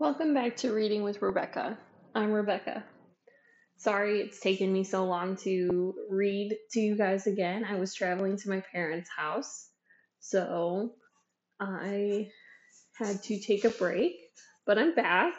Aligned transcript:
Welcome 0.00 0.32
back 0.32 0.54
to 0.58 0.72
Reading 0.72 1.02
with 1.02 1.22
Rebecca. 1.22 1.76
I'm 2.14 2.30
Rebecca. 2.30 2.84
Sorry 3.78 4.20
it's 4.20 4.38
taken 4.38 4.72
me 4.72 4.84
so 4.84 5.04
long 5.04 5.34
to 5.38 5.92
read 6.08 6.56
to 6.70 6.78
you 6.78 6.96
guys 6.96 7.26
again. 7.26 7.64
I 7.64 7.74
was 7.80 7.94
traveling 7.94 8.36
to 8.36 8.48
my 8.48 8.62
parents' 8.70 9.10
house, 9.10 9.68
so 10.20 10.92
I 11.58 12.28
had 12.94 13.24
to 13.24 13.40
take 13.40 13.64
a 13.64 13.70
break, 13.70 14.14
but 14.64 14.78
I'm 14.78 14.94
back. 14.94 15.34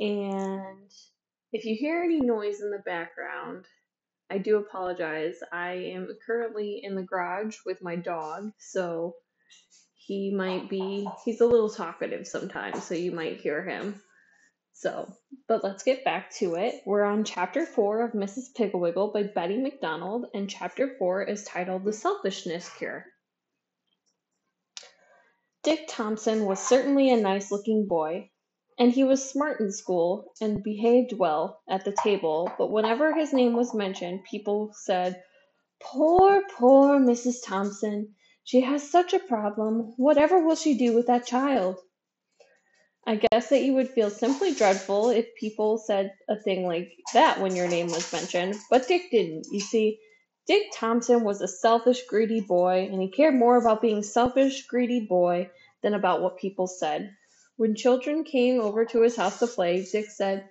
And 0.00 0.90
if 1.52 1.64
you 1.64 1.76
hear 1.78 2.02
any 2.02 2.20
noise 2.20 2.60
in 2.60 2.72
the 2.72 2.82
background, 2.84 3.64
I 4.28 4.38
do 4.38 4.56
apologize. 4.56 5.36
I 5.52 5.74
am 5.74 6.08
currently 6.26 6.80
in 6.82 6.96
the 6.96 7.04
garage 7.04 7.58
with 7.64 7.80
my 7.80 7.94
dog, 7.94 8.50
so 8.58 9.14
he 10.08 10.30
might 10.30 10.70
be, 10.70 11.06
he's 11.26 11.42
a 11.42 11.46
little 11.46 11.68
talkative 11.68 12.26
sometimes, 12.26 12.82
so 12.82 12.94
you 12.94 13.12
might 13.12 13.42
hear 13.42 13.62
him. 13.62 14.00
So, 14.72 15.12
but 15.46 15.62
let's 15.62 15.82
get 15.82 16.02
back 16.02 16.32
to 16.36 16.54
it. 16.54 16.76
We're 16.86 17.04
on 17.04 17.24
chapter 17.24 17.66
four 17.66 18.02
of 18.02 18.12
Mrs. 18.12 18.54
Pigglewiggle 18.56 19.12
by 19.12 19.24
Betty 19.24 19.58
MacDonald, 19.58 20.24
and 20.32 20.48
chapter 20.48 20.96
four 20.98 21.22
is 21.24 21.44
titled 21.44 21.84
The 21.84 21.92
Selfishness 21.92 22.70
Cure. 22.78 23.04
Dick 25.62 25.84
Thompson 25.88 26.46
was 26.46 26.58
certainly 26.58 27.10
a 27.10 27.16
nice 27.18 27.50
looking 27.50 27.86
boy, 27.86 28.30
and 28.78 28.90
he 28.90 29.04
was 29.04 29.28
smart 29.28 29.60
in 29.60 29.70
school 29.70 30.32
and 30.40 30.62
behaved 30.62 31.12
well 31.12 31.60
at 31.68 31.84
the 31.84 31.94
table, 32.02 32.50
but 32.56 32.70
whenever 32.70 33.12
his 33.12 33.34
name 33.34 33.52
was 33.52 33.74
mentioned, 33.74 34.24
people 34.24 34.72
said, 34.72 35.22
Poor, 35.82 36.42
poor 36.56 36.98
Mrs. 36.98 37.44
Thompson. 37.44 38.14
She 38.48 38.62
has 38.62 38.90
such 38.90 39.12
a 39.12 39.18
problem. 39.18 39.92
Whatever 39.98 40.42
will 40.42 40.56
she 40.56 40.72
do 40.72 40.94
with 40.94 41.08
that 41.08 41.26
child? 41.26 41.76
I 43.06 43.16
guess 43.16 43.50
that 43.50 43.60
you 43.60 43.74
would 43.74 43.90
feel 43.90 44.08
simply 44.08 44.54
dreadful 44.54 45.10
if 45.10 45.34
people 45.34 45.76
said 45.76 46.14
a 46.30 46.34
thing 46.34 46.66
like 46.66 46.90
that 47.12 47.42
when 47.42 47.54
your 47.54 47.68
name 47.68 47.88
was 47.88 48.10
mentioned, 48.10 48.54
but 48.70 48.88
Dick 48.88 49.10
didn't. 49.10 49.48
You 49.52 49.60
see, 49.60 50.00
Dick 50.46 50.68
Thompson 50.72 51.24
was 51.24 51.42
a 51.42 51.46
selfish, 51.46 52.06
greedy 52.06 52.40
boy, 52.40 52.88
and 52.90 53.02
he 53.02 53.10
cared 53.10 53.34
more 53.34 53.58
about 53.58 53.82
being 53.82 54.02
selfish, 54.02 54.66
greedy 54.66 55.00
boy 55.00 55.50
than 55.82 55.92
about 55.92 56.22
what 56.22 56.38
people 56.38 56.68
said. 56.68 57.14
When 57.58 57.74
children 57.74 58.24
came 58.24 58.62
over 58.62 58.86
to 58.86 59.02
his 59.02 59.16
house 59.16 59.40
to 59.40 59.46
play, 59.46 59.84
Dick 59.84 60.08
said, 60.08 60.48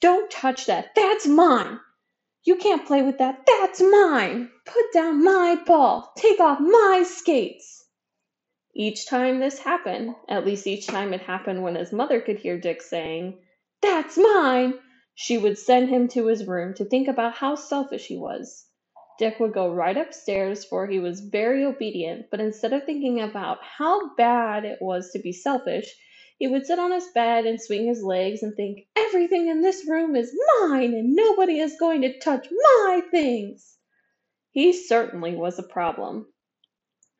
Don't 0.00 0.30
touch 0.30 0.66
that. 0.66 0.94
That's 0.94 1.26
mine. 1.26 1.80
You 2.42 2.56
can't 2.56 2.86
play 2.86 3.02
with 3.02 3.18
that. 3.18 3.44
That's 3.46 3.82
mine. 3.82 4.50
Put 4.64 4.92
down 4.92 5.22
my 5.22 5.56
ball. 5.66 6.12
Take 6.16 6.40
off 6.40 6.58
my 6.60 7.04
skates. 7.06 7.84
Each 8.74 9.06
time 9.06 9.40
this 9.40 9.58
happened, 9.58 10.14
at 10.28 10.46
least 10.46 10.66
each 10.66 10.86
time 10.86 11.12
it 11.12 11.20
happened 11.20 11.62
when 11.62 11.74
his 11.74 11.92
mother 11.92 12.20
could 12.20 12.38
hear 12.38 12.58
Dick 12.58 12.80
saying, 12.80 13.38
That's 13.82 14.16
mine, 14.16 14.78
she 15.14 15.36
would 15.36 15.58
send 15.58 15.90
him 15.90 16.08
to 16.08 16.26
his 16.26 16.46
room 16.46 16.72
to 16.74 16.84
think 16.84 17.08
about 17.08 17.34
how 17.34 17.56
selfish 17.56 18.06
he 18.06 18.16
was. 18.16 18.66
Dick 19.18 19.38
would 19.38 19.52
go 19.52 19.74
right 19.74 19.96
upstairs, 19.96 20.64
for 20.64 20.86
he 20.86 20.98
was 20.98 21.20
very 21.20 21.62
obedient, 21.64 22.30
but 22.30 22.40
instead 22.40 22.72
of 22.72 22.84
thinking 22.84 23.20
about 23.20 23.58
how 23.62 24.14
bad 24.14 24.64
it 24.64 24.78
was 24.80 25.10
to 25.10 25.18
be 25.18 25.32
selfish, 25.32 25.94
he 26.40 26.48
would 26.48 26.64
sit 26.64 26.78
on 26.78 26.90
his 26.90 27.06
bed 27.08 27.44
and 27.44 27.60
swing 27.60 27.86
his 27.86 28.02
legs 28.02 28.42
and 28.42 28.56
think, 28.56 28.86
Everything 28.96 29.48
in 29.48 29.60
this 29.60 29.86
room 29.86 30.16
is 30.16 30.34
mine, 30.62 30.94
and 30.94 31.14
nobody 31.14 31.60
is 31.60 31.76
going 31.78 32.00
to 32.00 32.18
touch 32.18 32.48
my 32.50 33.02
things. 33.10 33.76
He 34.50 34.72
certainly 34.72 35.36
was 35.36 35.58
a 35.58 35.62
problem. 35.62 36.32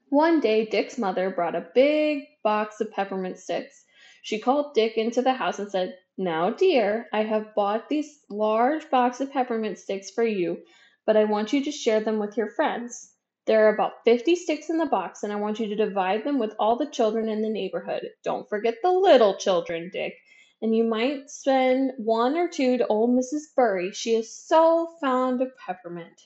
One 0.09 0.41
day 0.41 0.65
Dick's 0.65 0.97
mother 0.97 1.29
brought 1.29 1.55
a 1.55 1.69
big 1.75 2.25
box 2.43 2.81
of 2.81 2.93
peppermint 2.93 3.39
sticks. 3.39 3.85
She 4.23 4.39
called 4.39 4.73
Dick 4.73 4.97
into 4.97 5.21
the 5.21 5.35
house 5.35 5.59
and 5.59 5.71
said, 5.71 5.99
Now, 6.17 6.49
dear, 6.49 7.07
I 7.13 7.23
have 7.25 7.55
bought 7.55 7.91
these 7.91 8.21
large 8.31 8.89
box 8.89 9.21
of 9.21 9.31
peppermint 9.31 9.79
sticks 9.79 10.11
for 10.11 10.25
you, 10.25 10.63
but 11.05 11.19
I 11.19 11.25
want 11.25 11.53
you 11.53 11.63
to 11.65 11.71
share 11.71 12.01
them 12.01 12.19
with 12.21 12.39
your 12.39 12.49
friends. 12.49 13.10
There 13.47 13.67
are 13.67 13.75
about 13.75 14.05
50 14.05 14.37
sticks 14.37 14.69
in 14.71 14.79
the 14.79 14.87
box, 14.87 15.23
and 15.23 15.33
I 15.33 15.37
want 15.37 15.59
you 15.59 15.67
to 15.69 15.77
divide 15.77 16.25
them 16.25 16.39
with 16.39 16.55
all 16.59 16.77
the 16.77 16.91
children 16.91 17.29
in 17.29 17.43
the 17.43 17.49
neighborhood. 17.49 18.09
Don't 18.23 18.49
forget 18.49 18.77
the 18.83 18.93
little 18.93 19.37
children, 19.37 19.91
Dick. 19.93 20.15
And 20.63 20.77
you 20.77 20.85
might 20.85 21.31
send 21.31 21.93
one 21.97 22.37
or 22.37 22.49
two 22.49 22.77
to 22.77 22.87
old 22.87 23.11
Mrs. 23.11 23.55
Bury. 23.57 23.93
She 23.93 24.15
is 24.15 24.37
so 24.37 24.95
fond 25.01 25.41
of 25.41 25.57
peppermint. 25.57 26.21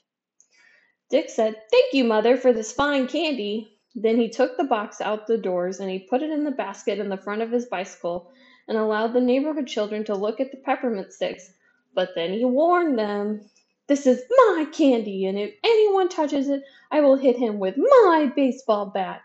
Dick 1.09 1.31
said, 1.31 1.55
Thank 1.71 1.93
you, 1.93 2.03
Mother, 2.03 2.37
for 2.37 2.53
this 2.53 2.73
fine 2.73 3.07
candy. 3.07 3.79
Then 3.95 4.17
he 4.17 4.29
took 4.29 4.57
the 4.57 4.65
box 4.65 5.01
out 5.01 5.29
the 5.29 5.39
doors 5.39 5.79
and 5.79 5.89
he 5.89 6.01
put 6.01 6.23
it 6.23 6.31
in 6.31 6.43
the 6.43 6.51
basket 6.51 6.99
in 6.99 7.09
the 7.09 7.17
front 7.17 7.43
of 7.43 7.53
his 7.53 7.67
bicycle 7.67 8.33
and 8.67 8.77
allowed 8.77 9.13
the 9.13 9.21
neighborhood 9.21 9.69
children 9.69 10.05
to 10.07 10.17
look 10.17 10.41
at 10.41 10.51
the 10.51 10.57
peppermint 10.57 11.13
sticks. 11.13 11.53
But 11.95 12.11
then 12.17 12.33
he 12.33 12.45
warned 12.45 12.99
them 12.99 13.49
this 13.87 14.07
is 14.07 14.23
my 14.31 14.67
candy, 14.73 15.27
and 15.27 15.39
if 15.39 15.55
anyone 15.63 16.09
touches 16.09 16.49
it, 16.49 16.63
I 16.91 17.01
will 17.01 17.17
hit 17.17 17.37
him 17.37 17.59
with 17.59 17.77
my 17.77 18.33
baseball 18.35 18.87
bat. 18.87 19.23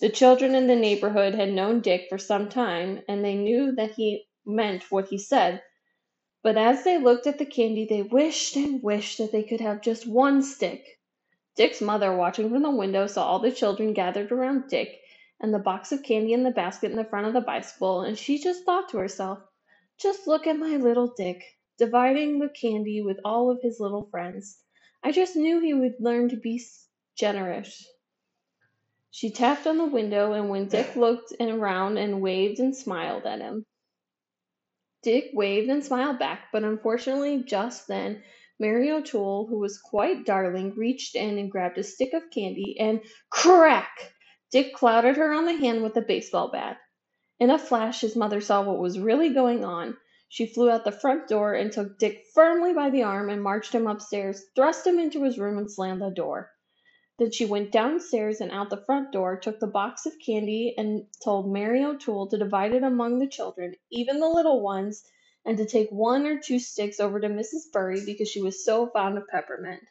The 0.00 0.08
children 0.08 0.54
in 0.54 0.66
the 0.66 0.76
neighborhood 0.76 1.34
had 1.34 1.52
known 1.52 1.80
Dick 1.80 2.06
for 2.08 2.18
some 2.18 2.48
time, 2.48 3.02
and 3.08 3.24
they 3.24 3.34
knew 3.34 3.72
that 3.72 3.92
he 3.92 4.26
meant 4.46 4.90
what 4.90 5.08
he 5.08 5.18
said. 5.18 5.62
But 6.42 6.56
as 6.56 6.84
they 6.84 6.98
looked 6.98 7.26
at 7.26 7.38
the 7.38 7.46
candy, 7.46 7.86
they 7.86 8.02
wished 8.02 8.56
and 8.56 8.82
wished 8.82 9.18
that 9.18 9.32
they 9.32 9.42
could 9.42 9.60
have 9.60 9.82
just 9.82 10.06
one 10.06 10.42
stick. 10.42 11.00
Dick's 11.56 11.80
mother, 11.80 12.16
watching 12.16 12.50
from 12.50 12.62
the 12.62 12.70
window, 12.70 13.06
saw 13.06 13.26
all 13.26 13.38
the 13.40 13.52
children 13.52 13.92
gathered 13.92 14.32
around 14.32 14.68
Dick 14.68 15.00
and 15.40 15.52
the 15.52 15.58
box 15.58 15.92
of 15.92 16.02
candy 16.02 16.32
in 16.32 16.44
the 16.44 16.50
basket 16.50 16.90
in 16.90 16.96
the 16.96 17.04
front 17.04 17.26
of 17.26 17.34
the 17.34 17.40
bicycle, 17.40 18.02
and 18.02 18.18
she 18.18 18.38
just 18.38 18.64
thought 18.64 18.88
to 18.90 18.98
herself, 18.98 19.38
Just 19.98 20.26
look 20.26 20.46
at 20.46 20.58
my 20.58 20.76
little 20.76 21.08
Dick 21.08 21.44
dividing 21.78 22.38
the 22.38 22.48
candy 22.48 23.02
with 23.02 23.18
all 23.24 23.50
of 23.50 23.60
his 23.62 23.80
little 23.80 24.08
friends. 24.10 24.58
I 25.02 25.12
just 25.12 25.36
knew 25.36 25.60
he 25.60 25.74
would 25.74 25.96
learn 26.00 26.28
to 26.30 26.36
be 26.36 26.62
generous. 27.16 27.86
She 29.10 29.30
tapped 29.30 29.66
on 29.66 29.78
the 29.78 29.84
window, 29.84 30.32
and 30.32 30.48
when 30.48 30.68
Dick 30.68 30.96
looked 30.96 31.32
around 31.40 31.98
and 31.98 32.20
waved 32.20 32.58
and 32.58 32.76
smiled 32.76 33.26
at 33.26 33.40
him, 33.40 33.64
Dick 35.02 35.30
waved 35.34 35.68
and 35.68 35.84
smiled 35.84 36.18
back, 36.18 36.48
but 36.50 36.64
unfortunately, 36.64 37.42
just 37.42 37.86
then, 37.86 38.22
Mary 38.58 38.90
O'Toole, 38.90 39.46
who 39.46 39.58
was 39.58 39.78
quite 39.78 40.24
darling, 40.24 40.74
reached 40.76 41.14
in 41.14 41.38
and 41.38 41.50
grabbed 41.50 41.76
a 41.76 41.82
stick 41.82 42.14
of 42.14 42.30
candy, 42.30 42.80
and 42.80 43.02
crack! 43.28 44.14
Dick 44.50 44.72
clouted 44.72 45.16
her 45.16 45.32
on 45.32 45.44
the 45.44 45.56
hand 45.56 45.82
with 45.82 45.96
a 45.96 46.00
baseball 46.00 46.50
bat. 46.50 46.78
In 47.38 47.50
a 47.50 47.58
flash, 47.58 48.00
his 48.00 48.16
mother 48.16 48.40
saw 48.40 48.62
what 48.62 48.78
was 48.78 48.98
really 48.98 49.34
going 49.34 49.64
on. 49.64 49.96
She 50.36 50.46
flew 50.46 50.68
out 50.68 50.82
the 50.82 50.90
front 50.90 51.28
door 51.28 51.54
and 51.54 51.70
took 51.70 51.96
Dick 51.96 52.24
firmly 52.34 52.72
by 52.72 52.90
the 52.90 53.04
arm 53.04 53.30
and 53.30 53.40
marched 53.40 53.72
him 53.72 53.86
upstairs, 53.86 54.46
thrust 54.56 54.84
him 54.84 54.98
into 54.98 55.22
his 55.22 55.38
room, 55.38 55.56
and 55.58 55.70
slammed 55.70 56.02
the 56.02 56.10
door. 56.10 56.50
Then 57.20 57.30
she 57.30 57.46
went 57.46 57.70
downstairs 57.70 58.40
and 58.40 58.50
out 58.50 58.68
the 58.68 58.82
front 58.84 59.12
door, 59.12 59.36
took 59.36 59.60
the 59.60 59.68
box 59.68 60.06
of 60.06 60.18
candy, 60.18 60.74
and 60.76 61.06
told 61.22 61.52
Mary 61.52 61.84
O'Toole 61.84 62.26
to 62.30 62.36
divide 62.36 62.74
it 62.74 62.82
among 62.82 63.20
the 63.20 63.28
children, 63.28 63.76
even 63.92 64.18
the 64.18 64.28
little 64.28 64.60
ones, 64.60 65.04
and 65.44 65.56
to 65.56 65.64
take 65.64 65.88
one 65.92 66.26
or 66.26 66.40
two 66.40 66.58
sticks 66.58 66.98
over 66.98 67.20
to 67.20 67.28
Mrs. 67.28 67.70
Bury 67.72 68.04
because 68.04 68.28
she 68.28 68.42
was 68.42 68.64
so 68.64 68.88
fond 68.88 69.16
of 69.16 69.28
peppermint. 69.28 69.84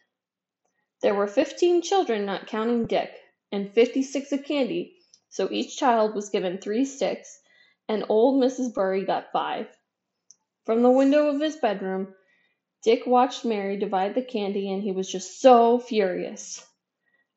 There 1.02 1.16
were 1.16 1.28
fifteen 1.28 1.82
children, 1.82 2.26
not 2.26 2.48
counting 2.48 2.86
Dick, 2.86 3.18
and 3.54 3.74
fifty 3.74 4.04
sticks 4.04 4.34
of 4.34 4.44
candy, 4.44 4.98
so 5.30 5.48
each 5.50 5.78
child 5.78 6.14
was 6.14 6.30
given 6.30 6.58
three 6.58 6.84
sticks, 6.84 7.40
and 7.88 8.04
old 8.10 8.44
Mrs. 8.44 8.76
Bury 8.76 9.06
got 9.06 9.32
five. 9.32 9.70
From 10.66 10.82
the 10.82 10.92
window 10.92 11.28
of 11.28 11.42
his 11.42 11.58
bedroom, 11.58 12.16
Dick 12.84 13.06
watched 13.08 13.46
Mary 13.46 13.78
divide 13.78 14.16
the 14.16 14.24
candy, 14.24 14.72
and 14.72 14.84
he 14.84 14.92
was 14.92 15.12
just 15.12 15.42
so 15.42 15.80
furious. 15.80 16.66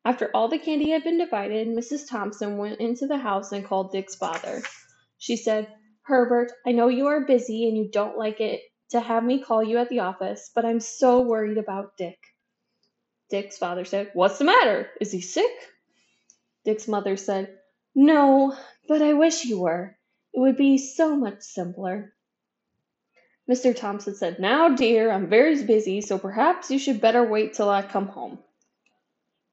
After 0.05 0.31
all 0.33 0.47
the 0.47 0.59
candy 0.59 0.91
had 0.91 1.03
been 1.03 1.17
divided, 1.17 1.67
Mrs. 1.67 2.09
Thompson 2.09 2.57
went 2.57 2.79
into 2.79 3.07
the 3.07 3.17
house 3.17 3.51
and 3.51 3.65
called 3.65 3.91
Dick's 3.91 4.15
father. 4.15 4.61
She 5.17 5.35
said, 5.35 5.67
Herbert, 6.03 6.51
I 6.65 6.71
know 6.71 6.87
you 6.87 7.07
are 7.07 7.25
busy 7.25 7.67
and 7.67 7.77
you 7.77 7.89
don't 7.91 8.17
like 8.17 8.39
it 8.41 8.61
to 8.91 9.01
have 9.01 9.23
me 9.23 9.43
call 9.43 9.63
you 9.63 9.77
at 9.77 9.89
the 9.89 9.99
office, 9.99 10.51
but 10.55 10.65
I'm 10.65 10.79
so 10.79 11.21
worried 11.21 11.57
about 11.57 11.97
Dick. 11.97 12.19
Dick's 13.29 13.57
father 13.57 13.85
said, 13.85 14.11
What's 14.13 14.37
the 14.39 14.45
matter? 14.45 14.89
Is 15.01 15.11
he 15.11 15.21
sick? 15.21 15.51
Dick's 16.65 16.87
mother 16.87 17.17
said, 17.17 17.57
No, 17.95 18.55
but 18.87 19.01
I 19.01 19.13
wish 19.13 19.45
you 19.45 19.59
were. 19.61 19.97
It 20.33 20.39
would 20.39 20.57
be 20.57 20.77
so 20.77 21.17
much 21.17 21.41
simpler. 21.41 22.13
Mr. 23.49 23.75
Thompson 23.75 24.13
said, 24.15 24.39
Now, 24.39 24.69
dear, 24.69 25.11
I'm 25.11 25.29
very 25.29 25.63
busy, 25.63 26.01
so 26.01 26.17
perhaps 26.17 26.69
you 26.69 26.77
should 26.77 26.99
better 27.01 27.23
wait 27.23 27.53
till 27.53 27.69
I 27.69 27.81
come 27.81 28.07
home. 28.07 28.39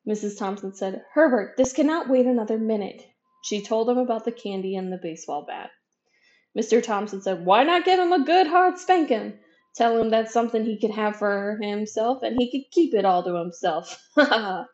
Mrs. 0.08 0.38
Thompson 0.38 0.74
said, 0.74 1.04
Herbert, 1.12 1.56
this 1.56 1.72
cannot 1.72 2.08
wait 2.08 2.26
another 2.26 2.58
minute. 2.58 3.06
She 3.44 3.62
told 3.62 3.88
him 3.88 3.98
about 3.98 4.24
the 4.24 4.32
candy 4.32 4.76
and 4.76 4.92
the 4.92 4.98
baseball 5.02 5.44
bat. 5.46 5.70
Mr. 6.58 6.82
Thompson 6.82 7.22
said, 7.22 7.44
Why 7.44 7.62
not 7.62 7.84
give 7.84 7.98
him 8.00 8.12
a 8.12 8.24
good 8.24 8.46
hard 8.46 8.78
spanking? 8.78 9.38
Tell 9.76 9.98
him 9.98 10.10
that's 10.10 10.32
something 10.32 10.64
he 10.64 10.78
could 10.78 10.92
have 10.92 11.16
for 11.16 11.58
himself 11.60 12.22
and 12.22 12.36
he 12.38 12.50
could 12.50 12.70
keep 12.70 12.94
it 12.94 13.04
all 13.04 13.22
to 13.24 13.34
himself. 13.34 14.00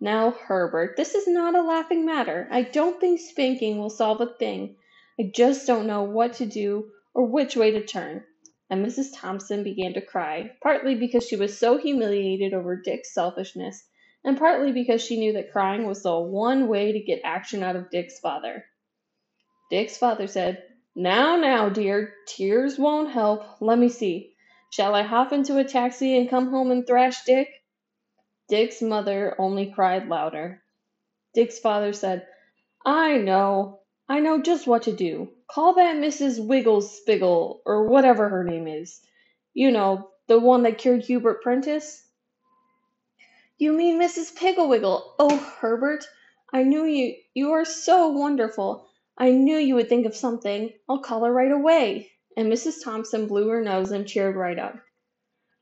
Now, 0.00 0.30
Herbert, 0.30 0.96
this 0.96 1.16
is 1.16 1.26
not 1.26 1.56
a 1.56 1.62
laughing 1.62 2.06
matter. 2.06 2.46
I 2.52 2.62
don't 2.62 3.00
think 3.00 3.18
spanking 3.18 3.78
will 3.78 3.90
solve 3.90 4.20
a 4.20 4.26
thing. 4.38 4.76
I 5.18 5.32
just 5.34 5.66
don't 5.66 5.88
know 5.88 6.04
what 6.04 6.34
to 6.34 6.46
do 6.46 6.88
or 7.14 7.26
which 7.26 7.56
way 7.56 7.70
to 7.72 7.84
turn. 7.84 8.24
And 8.70 8.84
Mrs. 8.84 9.10
Thompson 9.14 9.64
began 9.64 9.94
to 9.94 10.00
cry, 10.00 10.52
partly 10.62 10.94
because 10.94 11.26
she 11.26 11.36
was 11.36 11.58
so 11.58 11.78
humiliated 11.78 12.54
over 12.54 12.76
Dick's 12.76 13.14
selfishness, 13.14 13.82
and 14.24 14.38
partly 14.38 14.72
because 14.72 15.02
she 15.02 15.18
knew 15.18 15.32
that 15.34 15.52
crying 15.52 15.86
was 15.86 16.02
the 16.02 16.18
one 16.18 16.68
way 16.68 16.92
to 16.92 17.00
get 17.00 17.20
action 17.24 17.62
out 17.62 17.76
of 17.76 17.90
Dick's 17.90 18.20
father. 18.20 18.64
Dick's 19.70 19.98
father 19.98 20.26
said, 20.26 20.64
Now, 20.96 21.36
now, 21.36 21.68
dear, 21.70 22.14
tears 22.26 22.78
won't 22.78 23.10
help. 23.10 23.44
Let 23.60 23.78
me 23.78 23.88
see. 23.88 24.34
Shall 24.70 24.94
I 24.94 25.02
hop 25.02 25.32
into 25.32 25.58
a 25.58 25.64
taxi 25.64 26.18
and 26.18 26.30
come 26.30 26.50
home 26.50 26.70
and 26.70 26.86
thrash 26.86 27.24
Dick? 27.24 27.48
Dick's 28.48 28.82
mother 28.82 29.34
only 29.38 29.72
cried 29.72 30.08
louder. 30.08 30.62
Dick's 31.34 31.58
father 31.58 31.92
said, 31.92 32.26
I 32.86 33.18
know. 33.18 33.80
I 34.10 34.20
know 34.20 34.40
just 34.40 34.66
what 34.66 34.84
to 34.84 34.92
do. 34.92 35.28
Call 35.50 35.74
that 35.74 35.96
Mrs. 35.96 36.44
Wiggles 36.44 36.98
Spiggle, 36.98 37.60
or 37.66 37.88
whatever 37.88 38.28
her 38.28 38.42
name 38.42 38.66
is. 38.66 39.00
You 39.52 39.70
know, 39.70 40.10
the 40.28 40.38
one 40.38 40.62
that 40.62 40.78
cured 40.78 41.02
Hubert 41.04 41.42
Prentice. 41.42 42.06
You 43.58 43.72
mean 43.72 44.00
Mrs. 44.00 44.34
Pigglewiggle? 44.34 45.02
Oh, 45.18 45.36
Herbert, 45.60 46.06
I 46.52 46.62
knew 46.62 46.84
you. 46.84 47.16
You 47.34 47.52
are 47.52 47.66
so 47.66 48.08
wonderful. 48.08 48.88
I 49.18 49.32
knew 49.32 49.58
you 49.58 49.74
would 49.74 49.88
think 49.88 50.06
of 50.06 50.16
something. 50.16 50.72
I'll 50.88 51.00
call 51.02 51.24
her 51.24 51.32
right 51.32 51.52
away. 51.52 52.10
And 52.36 52.50
Mrs. 52.50 52.82
Thompson 52.82 53.26
blew 53.26 53.48
her 53.48 53.60
nose 53.60 53.90
and 53.90 54.06
cheered 54.06 54.36
right 54.36 54.58
up. 54.58 54.76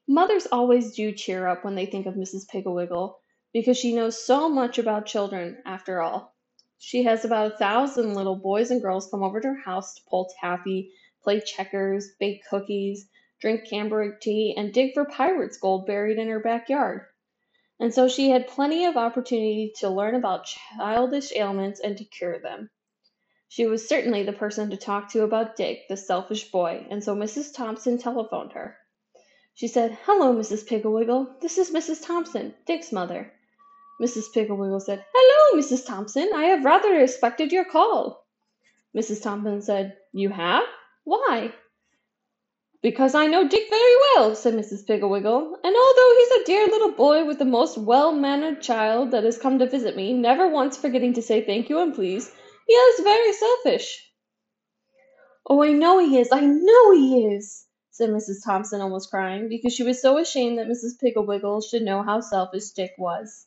Mothers 0.06 0.46
always 0.52 0.94
do 0.94 1.10
cheer 1.10 1.48
up 1.48 1.64
when 1.64 1.74
they 1.74 1.86
think 1.86 2.06
of 2.06 2.14
Mrs. 2.14 2.46
Pigglewiggle, 2.52 3.14
because 3.52 3.78
she 3.78 3.94
knows 3.96 4.24
so 4.24 4.48
much 4.48 4.78
about 4.78 5.06
children, 5.06 5.58
after 5.66 6.00
all. 6.00 6.35
She 6.78 7.04
has 7.04 7.24
about 7.24 7.52
a 7.52 7.56
thousand 7.56 8.14
little 8.14 8.36
boys 8.36 8.70
and 8.70 8.82
girls 8.82 9.08
come 9.10 9.22
over 9.22 9.40
to 9.40 9.48
her 9.48 9.60
house 9.60 9.94
to 9.94 10.02
pull 10.10 10.30
taffy, 10.40 10.92
play 11.22 11.40
checkers, 11.40 12.12
bake 12.20 12.44
cookies, 12.50 13.08
drink 13.40 13.66
cambric 13.68 14.20
tea, 14.20 14.54
and 14.56 14.72
dig 14.72 14.92
for 14.92 15.04
pirates' 15.06 15.56
gold 15.56 15.86
buried 15.86 16.18
in 16.18 16.28
her 16.28 16.38
backyard. 16.38 17.06
And 17.80 17.94
so 17.94 18.08
she 18.08 18.30
had 18.30 18.46
plenty 18.46 18.84
of 18.84 18.96
opportunity 18.96 19.72
to 19.76 19.88
learn 19.88 20.14
about 20.14 20.44
childish 20.46 21.32
ailments 21.34 21.80
and 21.80 21.96
to 21.96 22.04
cure 22.04 22.38
them. 22.38 22.70
She 23.48 23.66
was 23.66 23.88
certainly 23.88 24.22
the 24.22 24.32
person 24.32 24.70
to 24.70 24.76
talk 24.76 25.10
to 25.12 25.22
about 25.22 25.56
Dick, 25.56 25.88
the 25.88 25.96
selfish 25.96 26.50
boy, 26.50 26.86
and 26.90 27.02
so 27.02 27.16
Mrs. 27.16 27.54
Thompson 27.54 27.96
telephoned 27.96 28.52
her. 28.52 28.76
She 29.54 29.68
said, 29.68 29.96
Hello, 30.04 30.34
Mrs. 30.34 30.66
Pigglewiggle. 30.66 31.40
This 31.40 31.56
is 31.56 31.70
Mrs. 31.70 32.04
Thompson, 32.04 32.54
Dick's 32.66 32.92
mother. 32.92 33.32
Mrs. 34.00 34.32
Pigglewiggle 34.34 34.82
said, 34.82 35.04
Hello, 35.14 35.60
Mrs. 35.60 35.86
Thompson. 35.86 36.30
I 36.34 36.44
have 36.46 36.64
rather 36.64 37.00
expected 37.00 37.52
your 37.52 37.64
call. 37.64 38.26
Mrs. 38.94 39.22
Thompson 39.22 39.62
said, 39.62 39.96
You 40.12 40.28
have? 40.28 40.64
Why? 41.04 41.52
Because 42.82 43.14
I 43.14 43.26
know 43.26 43.48
Dick 43.48 43.70
very 43.70 43.96
well, 44.14 44.34
said 44.34 44.54
Mrs. 44.54 44.86
Pigglewiggle, 44.86 45.56
and 45.64 45.76
although 45.76 46.14
he's 46.18 46.42
a 46.42 46.44
dear 46.44 46.66
little 46.66 46.92
boy 46.92 47.24
with 47.24 47.38
the 47.38 47.44
most 47.44 47.78
well-mannered 47.78 48.60
child 48.60 49.12
that 49.12 49.24
has 49.24 49.38
come 49.38 49.58
to 49.58 49.68
visit 49.68 49.96
me, 49.96 50.12
never 50.12 50.46
once 50.46 50.76
forgetting 50.76 51.14
to 51.14 51.22
say 51.22 51.42
thank 51.44 51.70
you 51.70 51.80
and 51.80 51.94
please, 51.94 52.30
he 52.66 52.74
is 52.74 53.00
very 53.02 53.32
selfish. 53.32 54.08
Oh, 55.48 55.62
I 55.64 55.72
know 55.72 55.98
he 55.98 56.18
is, 56.18 56.28
I 56.30 56.40
know 56.40 56.92
he 56.92 57.26
is, 57.26 57.64
said 57.90 58.10
Mrs. 58.10 58.44
Thompson, 58.44 58.80
almost 58.82 59.10
crying, 59.10 59.48
because 59.48 59.72
she 59.72 59.82
was 59.82 60.02
so 60.02 60.18
ashamed 60.18 60.58
that 60.58 60.68
Mrs. 60.68 61.00
Pigglewiggle 61.02 61.68
should 61.68 61.82
know 61.82 62.02
how 62.02 62.20
selfish 62.20 62.70
Dick 62.70 62.92
was. 62.98 63.46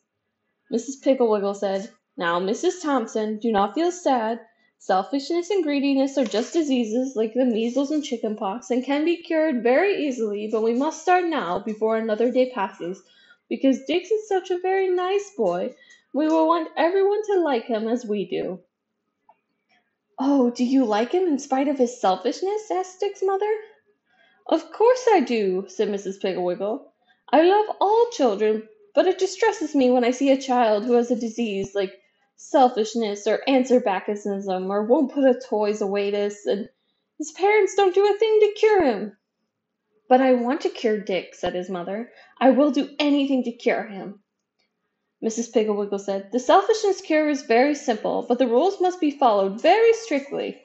Mrs. 0.72 1.02
Pigglewiggle 1.02 1.56
said, 1.56 1.90
Now, 2.16 2.38
Mrs. 2.38 2.80
Thompson, 2.80 3.38
do 3.38 3.50
not 3.50 3.74
feel 3.74 3.90
sad. 3.90 4.40
Selfishness 4.78 5.50
and 5.50 5.64
greediness 5.64 6.16
are 6.16 6.24
just 6.24 6.52
diseases 6.52 7.16
like 7.16 7.34
the 7.34 7.44
measles 7.44 7.90
and 7.90 8.04
chicken 8.04 8.36
pox 8.36 8.70
and 8.70 8.84
can 8.84 9.04
be 9.04 9.16
cured 9.16 9.62
very 9.62 10.06
easily, 10.06 10.48
but 10.50 10.62
we 10.62 10.72
must 10.72 11.02
start 11.02 11.24
now 11.26 11.58
before 11.58 11.96
another 11.96 12.30
day 12.30 12.50
passes, 12.50 13.02
because 13.48 13.84
Dick 13.84 14.04
is 14.10 14.28
such 14.28 14.50
a 14.50 14.58
very 14.60 14.88
nice 14.88 15.32
boy. 15.36 15.74
We 16.14 16.28
will 16.28 16.46
want 16.46 16.70
everyone 16.76 17.22
to 17.26 17.40
like 17.40 17.64
him 17.64 17.88
as 17.88 18.06
we 18.06 18.24
do. 18.24 18.60
Oh, 20.18 20.50
do 20.50 20.64
you 20.64 20.84
like 20.84 21.12
him 21.12 21.26
in 21.26 21.38
spite 21.38 21.68
of 21.68 21.78
his 21.78 22.00
selfishness? 22.00 22.70
asked 22.70 23.00
Dick's 23.00 23.22
mother. 23.22 23.52
Of 24.46 24.72
course 24.72 25.04
I 25.10 25.20
do, 25.20 25.66
said 25.68 25.88
Mrs. 25.88 26.22
Pigglewiggle. 26.22 26.84
I 27.32 27.42
love 27.42 27.76
all 27.80 28.10
children, 28.12 28.68
but 28.94 29.06
it 29.06 29.18
distresses 29.18 29.74
me 29.74 29.90
when 29.90 30.04
I 30.04 30.10
see 30.10 30.30
a 30.30 30.40
child 30.40 30.84
who 30.84 30.94
has 30.94 31.10
a 31.10 31.16
disease 31.16 31.74
like 31.74 32.00
selfishness 32.36 33.26
or 33.26 33.42
answer 33.46 33.80
backism 33.80 34.70
or 34.70 34.84
won't 34.84 35.12
put 35.12 35.24
a 35.24 35.38
toys 35.38 35.80
away 35.80 36.10
this 36.10 36.46
and 36.46 36.68
his 37.18 37.32
parents 37.32 37.74
don't 37.74 37.94
do 37.94 38.06
a 38.08 38.18
thing 38.18 38.40
to 38.40 38.54
cure 38.58 38.82
him. 38.82 39.16
But 40.08 40.22
I 40.22 40.32
want 40.32 40.62
to 40.62 40.70
cure 40.70 40.98
Dick, 40.98 41.34
said 41.34 41.54
his 41.54 41.68
mother. 41.68 42.10
I 42.40 42.50
will 42.50 42.70
do 42.70 42.88
anything 42.98 43.44
to 43.44 43.52
cure 43.52 43.84
him. 43.84 44.22
Mrs. 45.22 45.52
Pigglewiggle 45.52 46.00
said, 46.00 46.32
The 46.32 46.40
selfishness 46.40 47.02
cure 47.02 47.28
is 47.28 47.42
very 47.42 47.74
simple, 47.74 48.24
but 48.26 48.38
the 48.38 48.46
rules 48.46 48.80
must 48.80 49.00
be 49.00 49.10
followed 49.10 49.60
very 49.60 49.92
strictly. 49.92 50.62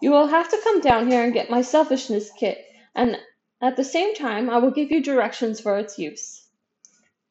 You 0.00 0.12
will 0.12 0.28
have 0.28 0.48
to 0.48 0.60
come 0.64 0.80
down 0.80 1.10
here 1.10 1.22
and 1.22 1.32
get 1.34 1.50
my 1.50 1.60
selfishness 1.60 2.30
kit, 2.30 2.64
and 2.94 3.18
at 3.60 3.76
the 3.76 3.84
same 3.84 4.14
time 4.14 4.48
I 4.48 4.56
will 4.58 4.70
give 4.70 4.90
you 4.90 5.02
directions 5.02 5.60
for 5.60 5.78
its 5.78 5.98
use. 5.98 6.37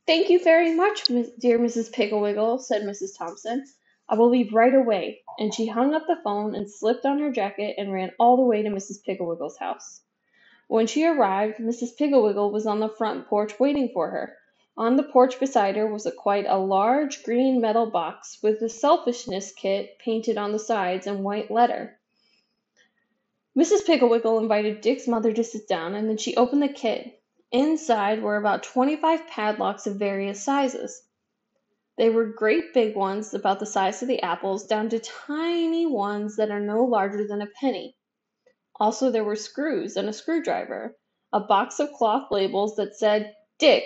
Thank 0.07 0.29
you 0.29 0.41
very 0.41 0.73
much, 0.73 1.03
dear 1.37 1.59
Mrs. 1.59 1.91
Pigglewiggle, 1.91 2.61
said 2.61 2.83
Mrs. 2.83 3.17
Thompson. 3.17 3.65
I 4.07 4.15
will 4.15 4.29
leave 4.29 4.53
right 4.53 4.73
away. 4.73 5.19
And 5.37 5.53
she 5.53 5.67
hung 5.67 5.93
up 5.93 6.07
the 6.07 6.21
phone 6.23 6.55
and 6.55 6.71
slipped 6.71 7.05
on 7.05 7.19
her 7.19 7.29
jacket 7.29 7.75
and 7.77 7.91
ran 7.91 8.13
all 8.17 8.37
the 8.37 8.43
way 8.43 8.61
to 8.61 8.69
Mrs. 8.69 9.03
Pigglewiggle's 9.05 9.57
house. 9.57 10.03
When 10.69 10.87
she 10.87 11.03
arrived, 11.03 11.57
Mrs. 11.57 11.97
Pigglewiggle 11.97 12.53
was 12.53 12.65
on 12.65 12.79
the 12.79 12.87
front 12.87 13.27
porch 13.27 13.59
waiting 13.59 13.89
for 13.93 14.09
her. 14.11 14.37
On 14.77 14.95
the 14.95 15.03
porch 15.03 15.41
beside 15.41 15.75
her 15.75 15.91
was 15.91 16.05
a 16.05 16.11
quite 16.13 16.45
a 16.47 16.57
large 16.57 17.23
green 17.23 17.59
metal 17.59 17.87
box 17.87 18.41
with 18.41 18.61
the 18.61 18.69
selfishness 18.69 19.51
kit 19.51 19.99
painted 19.99 20.37
on 20.37 20.53
the 20.53 20.59
sides 20.59 21.05
in 21.05 21.21
white 21.21 21.51
letter. 21.51 21.99
Mrs. 23.57 23.85
Pigglewiggle 23.85 24.39
invited 24.39 24.79
Dick's 24.79 25.07
mother 25.07 25.33
to 25.33 25.43
sit 25.43 25.67
down, 25.67 25.95
and 25.95 26.07
then 26.07 26.17
she 26.17 26.37
opened 26.37 26.61
the 26.61 26.69
kit. 26.69 27.16
Inside 27.51 28.21
were 28.21 28.35
about 28.35 28.63
twenty-five 28.63 29.27
padlocks 29.27 29.87
of 29.87 29.95
various 29.95 30.43
sizes. 30.43 31.01
They 31.97 32.09
were 32.09 32.25
great 32.25 32.73
big 32.73 32.95
ones, 32.95 33.33
about 33.33 33.59
the 33.61 33.65
size 33.65 34.01
of 34.01 34.09
the 34.09 34.21
apples, 34.21 34.67
down 34.67 34.89
to 34.89 34.99
tiny 34.99 35.85
ones 35.85 36.35
that 36.35 36.51
are 36.51 36.59
no 36.59 36.83
larger 36.83 37.25
than 37.25 37.41
a 37.41 37.47
penny. 37.47 37.95
Also 38.79 39.09
there 39.09 39.23
were 39.23 39.37
screws 39.37 39.95
and 39.95 40.09
a 40.09 40.13
screwdriver, 40.13 40.97
a 41.31 41.39
box 41.39 41.79
of 41.79 41.93
cloth 41.93 42.27
labels 42.31 42.75
that 42.75 42.97
said 42.97 43.33
Dick, 43.59 43.85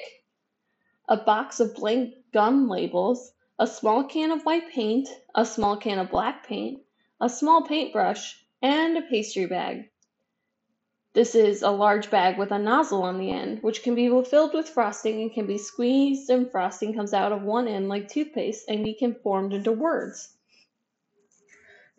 a 1.07 1.17
box 1.17 1.59
of 1.59 1.75
blank 1.75 2.15
gum 2.33 2.67
labels, 2.67 3.31
a 3.59 3.67
small 3.67 4.03
can 4.05 4.31
of 4.31 4.41
white 4.43 4.71
paint, 4.71 5.07
a 5.35 5.45
small 5.45 5.77
can 5.77 5.99
of 5.99 6.09
black 6.09 6.47
paint, 6.47 6.81
a 7.21 7.29
small 7.29 7.61
paintbrush, 7.61 8.43
and 8.63 8.97
a 8.97 9.03
pastry 9.03 9.45
bag. 9.45 9.90
This 11.13 11.35
is 11.35 11.61
a 11.61 11.71
large 11.71 12.09
bag 12.09 12.37
with 12.37 12.51
a 12.51 12.57
nozzle 12.57 13.03
on 13.03 13.17
the 13.17 13.31
end, 13.31 13.61
which 13.61 13.83
can 13.83 13.95
be 13.95 14.07
filled 14.23 14.53
with 14.53 14.69
frosting 14.69 15.21
and 15.21 15.33
can 15.33 15.45
be 15.45 15.57
squeezed 15.57 16.29
and 16.29 16.49
frosting 16.49 16.93
comes 16.93 17.13
out 17.13 17.33
of 17.33 17.43
one 17.43 17.67
end 17.67 17.89
like 17.89 18.07
toothpaste 18.07 18.69
and 18.69 18.85
be 18.85 18.97
formed 19.21 19.51
into 19.53 19.73
words. 19.73 20.37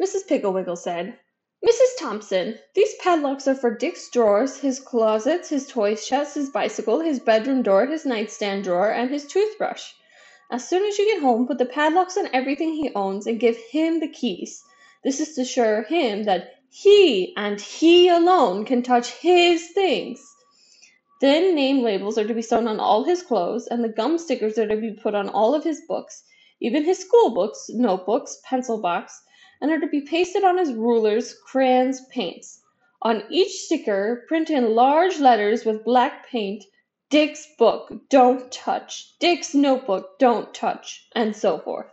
Mrs. 0.01 0.27
Pigglewiggle 0.27 0.79
said, 0.79 1.19
Mrs. 1.63 1.99
Thompson, 1.99 2.59
these 2.75 2.95
padlocks 2.95 3.47
are 3.47 3.55
for 3.55 3.77
Dick's 3.77 4.09
drawers, 4.09 4.61
his 4.61 4.81
closets, 4.81 5.51
his 5.51 5.69
toy 5.69 5.95
chest, 5.95 6.35
his 6.35 6.49
bicycle, 6.49 7.01
his 7.01 7.21
bedroom 7.21 7.63
door, 7.63 7.85
his 7.85 8.07
nightstand 8.07 8.65
drawer, 8.65 8.91
and 8.91 9.11
his 9.11 9.27
toothbrush. 9.27 9.93
As 10.51 10.67
soon 10.67 10.85
as 10.85 10.99
you 10.99 11.05
get 11.05 11.21
home, 11.21 11.47
put 11.47 11.59
the 11.59 11.67
padlocks 11.67 12.17
on 12.17 12.31
everything 12.33 12.73
he 12.73 12.91
owns 12.95 13.27
and 13.27 13.39
give 13.39 13.59
him 13.59 14.01
the 14.01 14.09
keys. 14.09 14.65
This 15.05 15.21
is 15.21 15.35
to 15.35 15.43
assure 15.43 15.83
him 15.83 16.25
that 16.25 16.62
he 16.75 17.35
and 17.37 17.61
he 17.61 18.09
alone 18.09 18.65
can 18.65 18.83
touch 18.83 19.11
his 19.11 19.69
things. 19.73 20.27
Then 21.21 21.55
name 21.55 21.83
labels 21.83 22.17
are 22.17 22.27
to 22.27 22.33
be 22.33 22.41
sewn 22.41 22.67
on 22.67 22.81
all 22.81 23.05
his 23.05 23.23
clothes, 23.23 23.67
and 23.67 23.85
the 23.85 23.91
gum 23.91 24.17
stickers 24.17 24.57
are 24.57 24.67
to 24.67 24.77
be 24.77 24.93
put 24.93 25.15
on 25.15 25.29
all 25.29 25.55
of 25.55 25.65
his 25.65 25.83
books, 25.87 26.25
even 26.61 26.83
his 26.83 26.99
school 26.99 27.35
books, 27.35 27.67
notebooks, 27.69 28.41
pencil 28.43 28.81
box, 28.81 29.23
and 29.61 29.71
are 29.71 29.81
to 29.81 29.87
be 29.87 30.01
pasted 30.01 30.45
on 30.45 30.57
his 30.57 30.73
rulers, 30.73 31.37
crayons, 31.47 32.07
paints. 32.07 32.63
On 33.03 33.23
each 33.29 33.53
sticker, 33.53 34.25
print 34.27 34.49
in 34.49 34.75
large 34.75 35.19
letters 35.19 35.67
with 35.67 35.85
black 35.85 36.27
paint, 36.27 36.65
Dick's 37.11 37.47
book, 37.59 37.93
don't 38.09 38.51
touch, 38.51 39.19
Dick's 39.19 39.55
notebook, 39.55 40.19
don't 40.19 40.55
touch, 40.55 41.07
and 41.15 41.37
so 41.37 41.59
forth. 41.59 41.92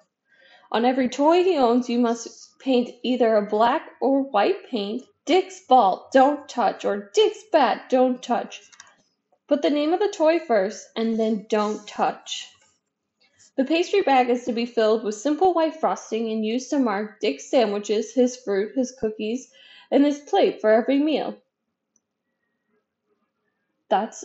On 0.71 0.85
every 0.85 1.09
toy 1.09 1.43
he 1.43 1.57
owns 1.57 1.89
you 1.89 1.97
must 1.97 2.59
paint 2.59 2.91
either 3.01 3.35
a 3.35 3.45
black 3.45 3.89
or 3.99 4.21
white 4.21 4.67
paint, 4.67 5.03
Dick's 5.25 5.61
ball, 5.61 6.09
don't 6.13 6.47
touch, 6.47 6.85
or 6.85 7.09
Dick's 7.13 7.43
bat, 7.51 7.89
don't 7.89 8.21
touch. 8.21 8.61
Put 9.47 9.63
the 9.63 9.71
name 9.71 9.93
of 9.93 9.99
the 9.99 10.13
toy 10.15 10.37
first, 10.37 10.89
and 10.95 11.19
then 11.19 11.47
don't 11.49 11.87
touch. 11.87 12.47
The 13.55 13.65
pastry 13.65 14.01
bag 14.01 14.29
is 14.29 14.45
to 14.45 14.53
be 14.53 14.67
filled 14.67 15.03
with 15.03 15.15
simple 15.15 15.53
white 15.53 15.75
frosting 15.75 16.31
and 16.31 16.45
used 16.45 16.69
to 16.69 16.77
mark 16.77 17.19
Dick's 17.19 17.49
sandwiches, 17.49 18.13
his 18.13 18.37
fruit, 18.37 18.75
his 18.75 18.91
cookies, 18.91 19.51
and 19.89 20.05
his 20.05 20.19
plate 20.19 20.61
for 20.61 20.71
every 20.71 20.99
meal. 20.99 21.35
That's 23.89 24.23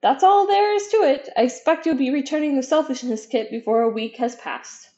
that's 0.00 0.24
all 0.24 0.46
there 0.48 0.74
is 0.74 0.88
to 0.88 0.96
it. 0.98 1.28
I 1.36 1.42
expect 1.42 1.86
you'll 1.86 1.94
be 1.94 2.10
returning 2.10 2.56
the 2.56 2.62
selfishness 2.62 3.26
kit 3.26 3.48
before 3.50 3.82
a 3.82 3.88
week 3.88 4.16
has 4.16 4.34
passed. 4.36 4.88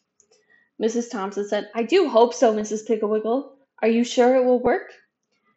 Mrs. 0.82 1.10
Thompson 1.10 1.48
said, 1.48 1.70
I 1.74 1.82
do 1.82 2.08
hope 2.08 2.34
so, 2.34 2.54
Mrs. 2.54 2.86
Pigglewiggle. 2.86 3.50
Are 3.80 3.88
you 3.88 4.04
sure 4.04 4.36
it 4.36 4.44
will 4.44 4.58
work? 4.58 4.92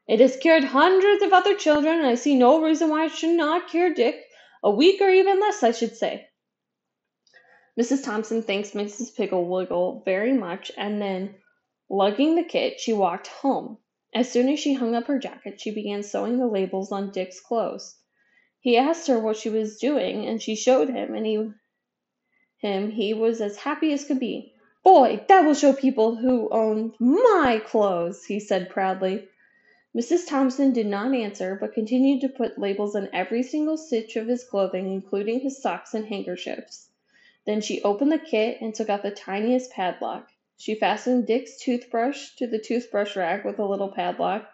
It 0.08 0.22
has 0.22 0.38
cured 0.38 0.64
hundreds 0.64 1.22
of 1.22 1.34
other 1.34 1.56
children, 1.56 2.00
and 2.00 2.08
I 2.08 2.16
see 2.16 2.36
no 2.36 2.62
reason 2.62 2.90
why 2.90 3.06
it 3.06 3.12
should 3.12 3.36
not 3.36 3.68
cure 3.68 3.94
Dick. 3.94 4.26
A 4.64 4.72
week 4.72 5.02
or 5.02 5.10
even 5.10 5.40
less, 5.40 5.62
I 5.62 5.72
should 5.72 5.96
say. 5.96 6.30
Mrs. 7.80 8.04
Thompson 8.04 8.42
thanks 8.42 8.72
Mrs. 8.72 9.16
Pigglewiggle 9.16 10.04
very 10.06 10.34
much, 10.34 10.72
and 10.78 11.02
then, 11.02 11.36
lugging 11.90 12.36
the 12.36 12.44
kit, 12.44 12.80
she 12.80 12.94
walked 12.94 13.28
home. 13.28 13.78
As 14.14 14.32
soon 14.32 14.50
as 14.50 14.60
she 14.60 14.74
hung 14.74 14.96
up 14.96 15.08
her 15.08 15.20
jacket, 15.20 15.62
she 15.62 15.72
began 15.72 16.02
sewing 16.02 16.40
the 16.40 16.48
labels 16.48 16.92
on 16.92 17.12
Dick's 17.12 17.40
clothes. 17.40 17.98
He 18.60 18.78
asked 18.78 19.08
her 19.08 19.20
what 19.20 19.38
she 19.38 19.50
was 19.50 19.80
doing, 19.80 20.26
and 20.26 20.42
she 20.42 20.56
showed 20.56 20.90
him, 20.90 21.14
and 21.14 21.26
he 21.26 21.52
him 22.58 22.92
he 22.92 23.14
was 23.14 23.42
as 23.42 23.58
happy 23.58 23.94
as 23.94 24.06
could 24.06 24.20
be. 24.20 24.54
Boy, 24.82 25.26
that 25.28 25.42
will 25.44 25.54
show 25.54 25.74
people 25.74 26.16
who 26.16 26.48
owned 26.52 26.94
my 27.00 27.62
clothes, 27.66 28.26
he 28.26 28.40
said 28.40 28.70
proudly. 28.70 29.28
Mrs. 29.94 30.26
Thompson 30.26 30.72
did 30.72 30.86
not 30.86 31.14
answer, 31.14 31.58
but 31.60 31.74
continued 31.74 32.22
to 32.22 32.30
put 32.30 32.58
labels 32.58 32.96
on 32.96 33.10
every 33.12 33.44
single 33.44 33.76
stitch 33.76 34.16
of 34.16 34.28
his 34.28 34.46
clothing, 34.46 34.92
including 34.94 35.42
his 35.42 35.62
socks 35.62 35.94
and 35.94 36.06
handkerchiefs. 36.06 36.92
Then 37.46 37.60
she 37.60 37.82
opened 37.82 38.12
the 38.14 38.20
kit 38.20 38.62
and 38.62 38.74
took 38.74 38.90
out 38.90 39.04
the 39.04 39.12
tiniest 39.12 39.72
padlock. 39.72 40.32
She 40.58 40.76
fastened 40.76 41.28
Dick's 41.28 41.58
toothbrush 41.60 42.36
to 42.36 42.48
the 42.48 42.60
toothbrush 42.60 43.18
rack 43.18 43.44
with 43.44 43.60
a 43.60 43.66
little 43.66 43.92
padlock, 43.92 44.50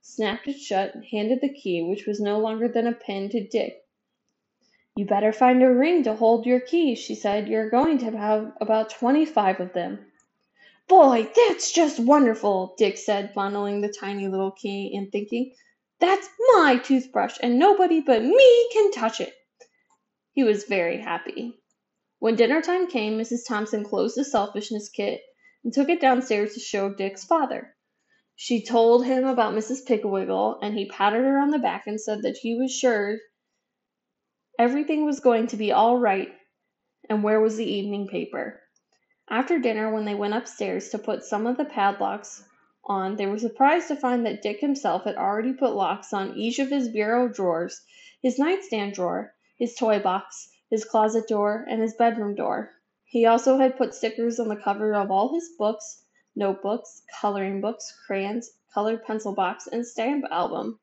snapped 0.00 0.48
it 0.48 0.58
shut, 0.58 0.94
and 0.94 1.04
handed 1.04 1.40
the 1.40 1.52
key, 1.52 1.82
which 1.82 2.06
was 2.06 2.20
no 2.20 2.40
longer 2.40 2.66
than 2.66 2.86
a 2.86 2.92
pin, 2.92 3.28
to 3.28 3.40
Dick. 3.46 3.84
You 4.98 5.06
better 5.06 5.32
find 5.32 5.62
a 5.62 5.72
ring 5.72 6.02
to 6.02 6.16
hold 6.16 6.44
your 6.44 6.58
keys, 6.58 6.98
she 6.98 7.14
said. 7.14 7.46
You're 7.46 7.70
going 7.70 7.98
to 7.98 8.10
have 8.18 8.52
about 8.60 8.90
twenty-five 8.90 9.60
of 9.60 9.72
them. 9.72 10.04
Boy, 10.88 11.30
that's 11.36 11.70
just 11.70 12.00
wonderful, 12.00 12.74
Dick 12.76 12.98
said, 12.98 13.32
fondling 13.32 13.80
the 13.80 13.94
tiny 13.96 14.26
little 14.26 14.50
key 14.50 14.96
and 14.96 15.12
thinking. 15.12 15.54
That's 16.00 16.28
my 16.52 16.78
toothbrush, 16.82 17.36
and 17.40 17.60
nobody 17.60 18.00
but 18.00 18.24
me 18.24 18.68
can 18.72 18.90
touch 18.90 19.20
it. 19.20 19.32
He 20.32 20.42
was 20.42 20.64
very 20.64 21.00
happy. 21.00 21.54
When 22.18 22.34
dinner 22.34 22.60
time 22.60 22.88
came, 22.88 23.16
Mrs. 23.16 23.46
Thompson 23.46 23.84
closed 23.84 24.16
the 24.16 24.24
selfishness 24.24 24.88
kit 24.88 25.20
and 25.62 25.72
took 25.72 25.88
it 25.90 26.00
downstairs 26.00 26.54
to 26.54 26.60
show 26.60 26.92
Dick's 26.92 27.22
father. 27.22 27.72
She 28.34 28.64
told 28.64 29.06
him 29.06 29.26
about 29.26 29.54
Mrs. 29.54 29.86
Pigglewiggle, 29.86 30.58
and 30.60 30.76
he 30.76 30.88
patted 30.88 31.22
her 31.22 31.38
on 31.38 31.50
the 31.50 31.60
back 31.60 31.86
and 31.86 32.00
said 32.00 32.22
that 32.22 32.38
he 32.38 32.56
was 32.56 32.74
sure 32.74 33.18
everything 34.58 35.04
was 35.04 35.20
going 35.20 35.46
to 35.46 35.56
be 35.56 35.70
all 35.70 35.98
right, 35.98 36.32
and 37.08 37.22
where 37.22 37.40
was 37.40 37.56
the 37.56 37.70
evening 37.70 38.08
paper. 38.08 38.60
After 39.30 39.58
dinner, 39.58 39.92
when 39.92 40.04
they 40.04 40.14
went 40.14 40.34
upstairs 40.34 40.88
to 40.88 40.98
put 40.98 41.24
some 41.24 41.46
of 41.46 41.56
the 41.56 41.64
padlocks 41.64 42.44
on, 42.84 43.16
they 43.16 43.26
were 43.26 43.38
surprised 43.38 43.88
to 43.88 43.96
find 43.96 44.26
that 44.26 44.42
Dick 44.42 44.60
himself 44.60 45.04
had 45.04 45.16
already 45.16 45.52
put 45.52 45.74
locks 45.74 46.12
on 46.12 46.36
each 46.36 46.58
of 46.58 46.70
his 46.70 46.88
bureau 46.88 47.28
drawers, 47.28 47.82
his 48.22 48.38
nightstand 48.38 48.94
drawer, 48.94 49.34
his 49.58 49.74
toy 49.74 49.98
box, 49.98 50.48
his 50.70 50.84
closet 50.84 51.28
door, 51.28 51.64
and 51.68 51.80
his 51.80 51.94
bedroom 51.94 52.34
door. 52.34 52.72
He 53.04 53.26
also 53.26 53.58
had 53.58 53.76
put 53.76 53.94
stickers 53.94 54.40
on 54.40 54.48
the 54.48 54.56
cover 54.56 54.94
of 54.94 55.10
all 55.10 55.32
his 55.32 55.50
books 55.58 56.02
notebooks, 56.34 57.02
coloring 57.20 57.60
books, 57.60 57.92
crayons, 58.06 58.50
colored 58.72 59.04
pencil 59.04 59.34
box, 59.34 59.66
and 59.66 59.84
stamp 59.84 60.24
album. 60.30 60.78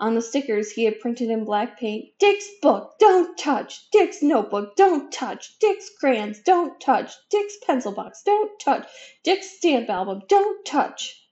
On 0.00 0.14
the 0.14 0.22
stickers 0.22 0.70
he 0.70 0.84
had 0.84 1.00
printed 1.00 1.28
in 1.28 1.44
black 1.44 1.76
paint, 1.76 2.16
Dick's 2.20 2.48
book, 2.62 2.94
don't 3.00 3.36
touch! 3.36 3.90
Dick's 3.90 4.22
notebook, 4.22 4.76
don't 4.76 5.10
touch! 5.10 5.58
Dick's 5.58 5.90
crayons, 5.90 6.38
don't 6.40 6.80
touch! 6.80 7.14
Dick's 7.30 7.56
pencil 7.66 7.90
box, 7.90 8.22
don't 8.22 8.60
touch! 8.60 8.86
Dick's 9.24 9.50
stamp 9.50 9.90
album, 9.90 10.22
don't 10.28 10.64
touch! 10.64 11.28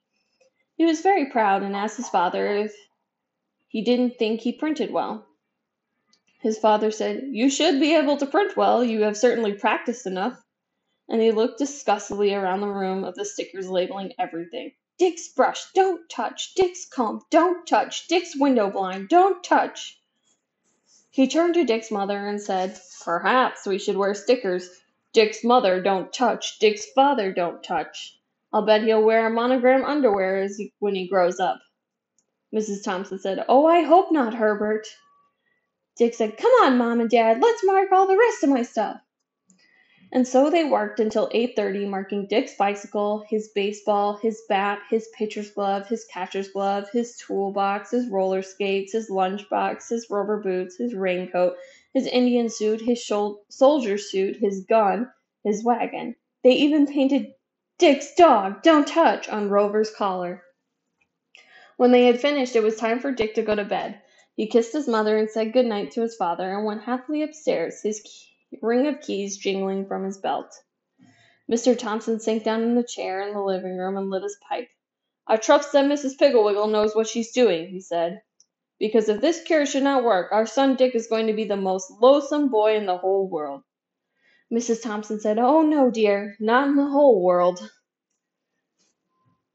He 0.74 0.84
was 0.84 1.00
very 1.00 1.26
proud 1.26 1.62
and 1.62 1.76
asked 1.76 1.96
his 1.96 2.08
father 2.08 2.56
if 2.56 2.74
he 3.68 3.82
didn't 3.82 4.18
think 4.18 4.40
he 4.40 4.50
printed 4.50 4.90
well. 4.90 5.28
His 6.40 6.58
father 6.58 6.90
said, 6.90 7.22
You 7.30 7.48
should 7.48 7.78
be 7.78 7.94
able 7.94 8.16
to 8.16 8.26
print 8.26 8.56
well. 8.56 8.82
You 8.82 9.02
have 9.02 9.16
certainly 9.16 9.52
practiced 9.52 10.08
enough 10.08 10.42
and 11.08 11.22
he 11.22 11.30
looked 11.30 11.58
disgustedly 11.58 12.34
around 12.34 12.62
the 12.62 12.66
room 12.66 13.04
of 13.04 13.14
the 13.14 13.24
stickers 13.24 13.68
labeling 13.68 14.12
everything. 14.18 14.72
Dick's 14.98 15.28
brush, 15.28 15.70
don't 15.74 16.08
touch. 16.08 16.54
Dick's 16.54 16.86
comb, 16.86 17.20
don't 17.30 17.66
touch. 17.66 18.08
Dick's 18.08 18.34
window 18.34 18.70
blind, 18.70 19.08
don't 19.08 19.44
touch. 19.44 20.00
He 21.10 21.28
turned 21.28 21.54
to 21.54 21.64
Dick's 21.64 21.90
mother 21.90 22.26
and 22.26 22.40
said, 22.40 22.78
Perhaps 23.04 23.66
we 23.66 23.78
should 23.78 23.96
wear 23.96 24.14
stickers. 24.14 24.68
Dick's 25.12 25.44
mother 25.44 25.82
don't 25.82 26.12
touch. 26.12 26.58
Dick's 26.58 26.86
father 26.94 27.32
don't 27.32 27.62
touch. 27.62 28.18
I'll 28.52 28.66
bet 28.66 28.82
he'll 28.82 29.02
wear 29.02 29.26
a 29.26 29.30
monogram 29.30 29.84
underwear 29.84 30.46
he, 30.48 30.72
when 30.78 30.94
he 30.94 31.08
grows 31.08 31.40
up. 31.40 31.60
Mrs. 32.54 32.82
Thompson 32.84 33.18
said, 33.18 33.44
Oh, 33.48 33.66
I 33.66 33.82
hope 33.82 34.12
not, 34.12 34.34
Herbert. 34.34 34.86
Dick 35.96 36.14
said, 36.14 36.36
Come 36.36 36.52
on, 36.62 36.78
Mom 36.78 37.00
and 37.00 37.10
Dad, 37.10 37.40
let's 37.40 37.64
mark 37.64 37.92
all 37.92 38.06
the 38.06 38.18
rest 38.18 38.44
of 38.44 38.50
my 38.50 38.62
stuff. 38.62 39.00
And 40.12 40.26
so 40.26 40.50
they 40.50 40.64
worked 40.64 41.00
until 41.00 41.28
8:30, 41.30 41.88
marking 41.88 42.26
Dick's 42.26 42.54
bicycle, 42.54 43.24
his 43.28 43.48
baseball, 43.48 44.14
his 44.14 44.42
bat, 44.48 44.78
his 44.88 45.08
pitcher's 45.08 45.50
glove, 45.50 45.88
his 45.88 46.04
catcher's 46.04 46.48
glove, 46.48 46.88
his 46.90 47.16
toolbox, 47.16 47.90
his 47.90 48.08
roller 48.08 48.42
skates, 48.42 48.92
his 48.92 49.10
lunchbox, 49.10 49.88
his 49.88 50.08
rubber 50.08 50.40
boots, 50.40 50.76
his 50.76 50.94
raincoat, 50.94 51.56
his 51.92 52.06
Indian 52.06 52.48
suit, 52.48 52.80
his 52.80 53.04
soldier 53.48 53.98
suit, 53.98 54.36
his 54.36 54.64
gun, 54.64 55.10
his 55.42 55.64
wagon. 55.64 56.14
They 56.44 56.52
even 56.52 56.86
painted 56.86 57.34
Dick's 57.78 58.14
dog, 58.14 58.62
Don't 58.62 58.86
Touch, 58.86 59.28
on 59.28 59.50
Rover's 59.50 59.90
collar. 59.90 60.44
When 61.78 61.90
they 61.90 62.06
had 62.06 62.20
finished, 62.20 62.54
it 62.54 62.62
was 62.62 62.76
time 62.76 63.00
for 63.00 63.10
Dick 63.10 63.34
to 63.34 63.42
go 63.42 63.56
to 63.56 63.64
bed. 63.64 64.00
He 64.36 64.46
kissed 64.46 64.72
his 64.72 64.86
mother 64.86 65.18
and 65.18 65.28
said 65.28 65.52
good 65.52 65.66
night 65.66 65.90
to 65.92 66.02
his 66.02 66.14
father 66.14 66.54
and 66.54 66.64
went 66.64 66.84
happily 66.84 67.22
upstairs, 67.22 67.82
his 67.82 68.00
ring 68.62 68.86
of 68.86 69.00
keys 69.00 69.36
jingling 69.36 69.86
from 69.86 70.04
his 70.04 70.18
belt. 70.18 70.54
Mr. 71.50 71.78
Thompson 71.78 72.18
sank 72.20 72.44
down 72.44 72.62
in 72.62 72.74
the 72.74 72.82
chair 72.82 73.26
in 73.26 73.34
the 73.34 73.42
living 73.42 73.76
room 73.76 73.96
and 73.96 74.10
lit 74.10 74.22
his 74.22 74.36
pipe. 74.48 74.68
I 75.26 75.36
trust 75.36 75.72
that 75.72 75.86
Mrs. 75.86 76.18
Pigglewiggle 76.18 76.70
knows 76.70 76.94
what 76.94 77.08
she's 77.08 77.32
doing, 77.32 77.68
he 77.68 77.80
said. 77.80 78.22
Because 78.78 79.08
if 79.08 79.20
this 79.20 79.42
cure 79.42 79.66
should 79.66 79.82
not 79.82 80.04
work, 80.04 80.32
our 80.32 80.46
son 80.46 80.76
Dick 80.76 80.94
is 80.94 81.06
going 81.06 81.28
to 81.28 81.32
be 81.32 81.44
the 81.44 81.56
most 81.56 81.90
loathsome 82.00 82.48
boy 82.48 82.76
in 82.76 82.86
the 82.86 82.98
whole 82.98 83.28
world. 83.28 83.62
Mrs. 84.52 84.82
Thompson 84.82 85.20
said, 85.20 85.38
Oh, 85.38 85.62
no, 85.62 85.90
dear, 85.90 86.36
not 86.40 86.68
in 86.68 86.76
the 86.76 86.88
whole 86.88 87.22
world. 87.22 87.70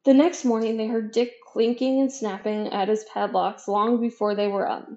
The 0.04 0.14
next 0.14 0.46
morning 0.46 0.78
they 0.78 0.88
heard 0.88 1.12
Dick 1.12 1.34
clinking 1.46 2.02
and 2.02 2.12
snapping 2.12 2.68
at 2.70 2.88
his 2.88 3.06
padlocks 3.14 3.68
long 3.68 4.02
before 4.02 4.34
they 4.36 4.48
were 4.48 4.68
up. 4.68 4.90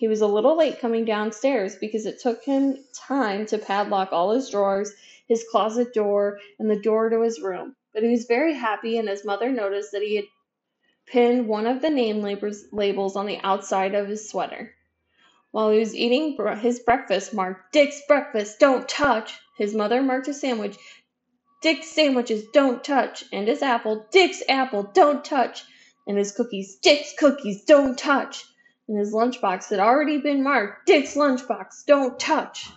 He 0.00 0.08
was 0.08 0.22
a 0.22 0.26
little 0.26 0.56
late 0.56 0.78
coming 0.78 1.04
downstairs 1.04 1.76
because 1.76 2.06
it 2.06 2.18
took 2.20 2.42
him 2.42 2.82
time 2.94 3.44
to 3.44 3.58
padlock 3.58 4.14
all 4.14 4.30
his 4.32 4.48
drawers, 4.48 4.94
his 5.28 5.44
closet 5.50 5.92
door, 5.92 6.38
and 6.58 6.70
the 6.70 6.80
door 6.80 7.10
to 7.10 7.20
his 7.20 7.38
room. 7.42 7.76
But 7.92 8.02
he 8.04 8.08
was 8.08 8.24
very 8.24 8.54
happy, 8.54 8.96
and 8.96 9.10
his 9.10 9.26
mother 9.26 9.50
noticed 9.50 9.92
that 9.92 10.00
he 10.00 10.16
had 10.16 10.24
pinned 11.04 11.48
one 11.48 11.66
of 11.66 11.82
the 11.82 11.90
name 11.90 12.22
labels 12.22 13.14
on 13.14 13.26
the 13.26 13.40
outside 13.42 13.94
of 13.94 14.08
his 14.08 14.26
sweater. 14.26 14.74
While 15.50 15.70
he 15.70 15.78
was 15.78 15.94
eating 15.94 16.34
his 16.56 16.80
breakfast 16.80 17.34
marked 17.34 17.70
Dick's 17.74 18.00
breakfast, 18.08 18.58
don't 18.58 18.88
touch, 18.88 19.38
his 19.58 19.74
mother 19.74 20.00
marked 20.02 20.28
a 20.28 20.32
sandwich 20.32 20.78
Dick's 21.60 21.90
sandwiches, 21.90 22.46
don't 22.54 22.82
touch, 22.82 23.24
and 23.34 23.46
his 23.46 23.60
apple 23.60 24.06
Dick's 24.10 24.42
apple, 24.48 24.84
don't 24.94 25.22
touch, 25.22 25.62
and 26.06 26.16
his 26.16 26.32
cookies 26.32 26.76
Dick's 26.76 27.12
cookies, 27.18 27.66
don't 27.66 27.98
touch 27.98 28.46
and 28.90 28.98
his 28.98 29.14
lunchbox 29.14 29.70
had 29.70 29.78
already 29.78 30.18
been 30.18 30.42
marked 30.42 30.84
Dick's 30.84 31.14
lunchbox, 31.14 31.86
don't 31.86 32.18
touch. 32.18 32.68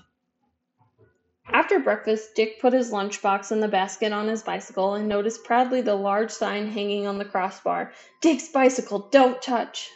After 1.48 1.79
breakfast, 1.79 2.36
Dick 2.36 2.62
put 2.62 2.72
his 2.72 2.91
lunchbox 2.91 3.51
in 3.51 3.62
the 3.62 3.67
basket 3.67 4.13
on 4.13 4.27
his 4.27 4.43
bicycle 4.43 4.93
and 4.93 5.08
noticed 5.08 5.43
proudly 5.43 5.82
the 5.82 5.96
large 5.96 6.29
sign 6.29 6.67
hanging 6.67 7.08
on 7.08 7.17
the 7.17 7.25
crossbar 7.25 7.93
Dick's 8.22 8.48
bicycle, 8.50 9.10
don't 9.10 9.41
touch. 9.41 9.89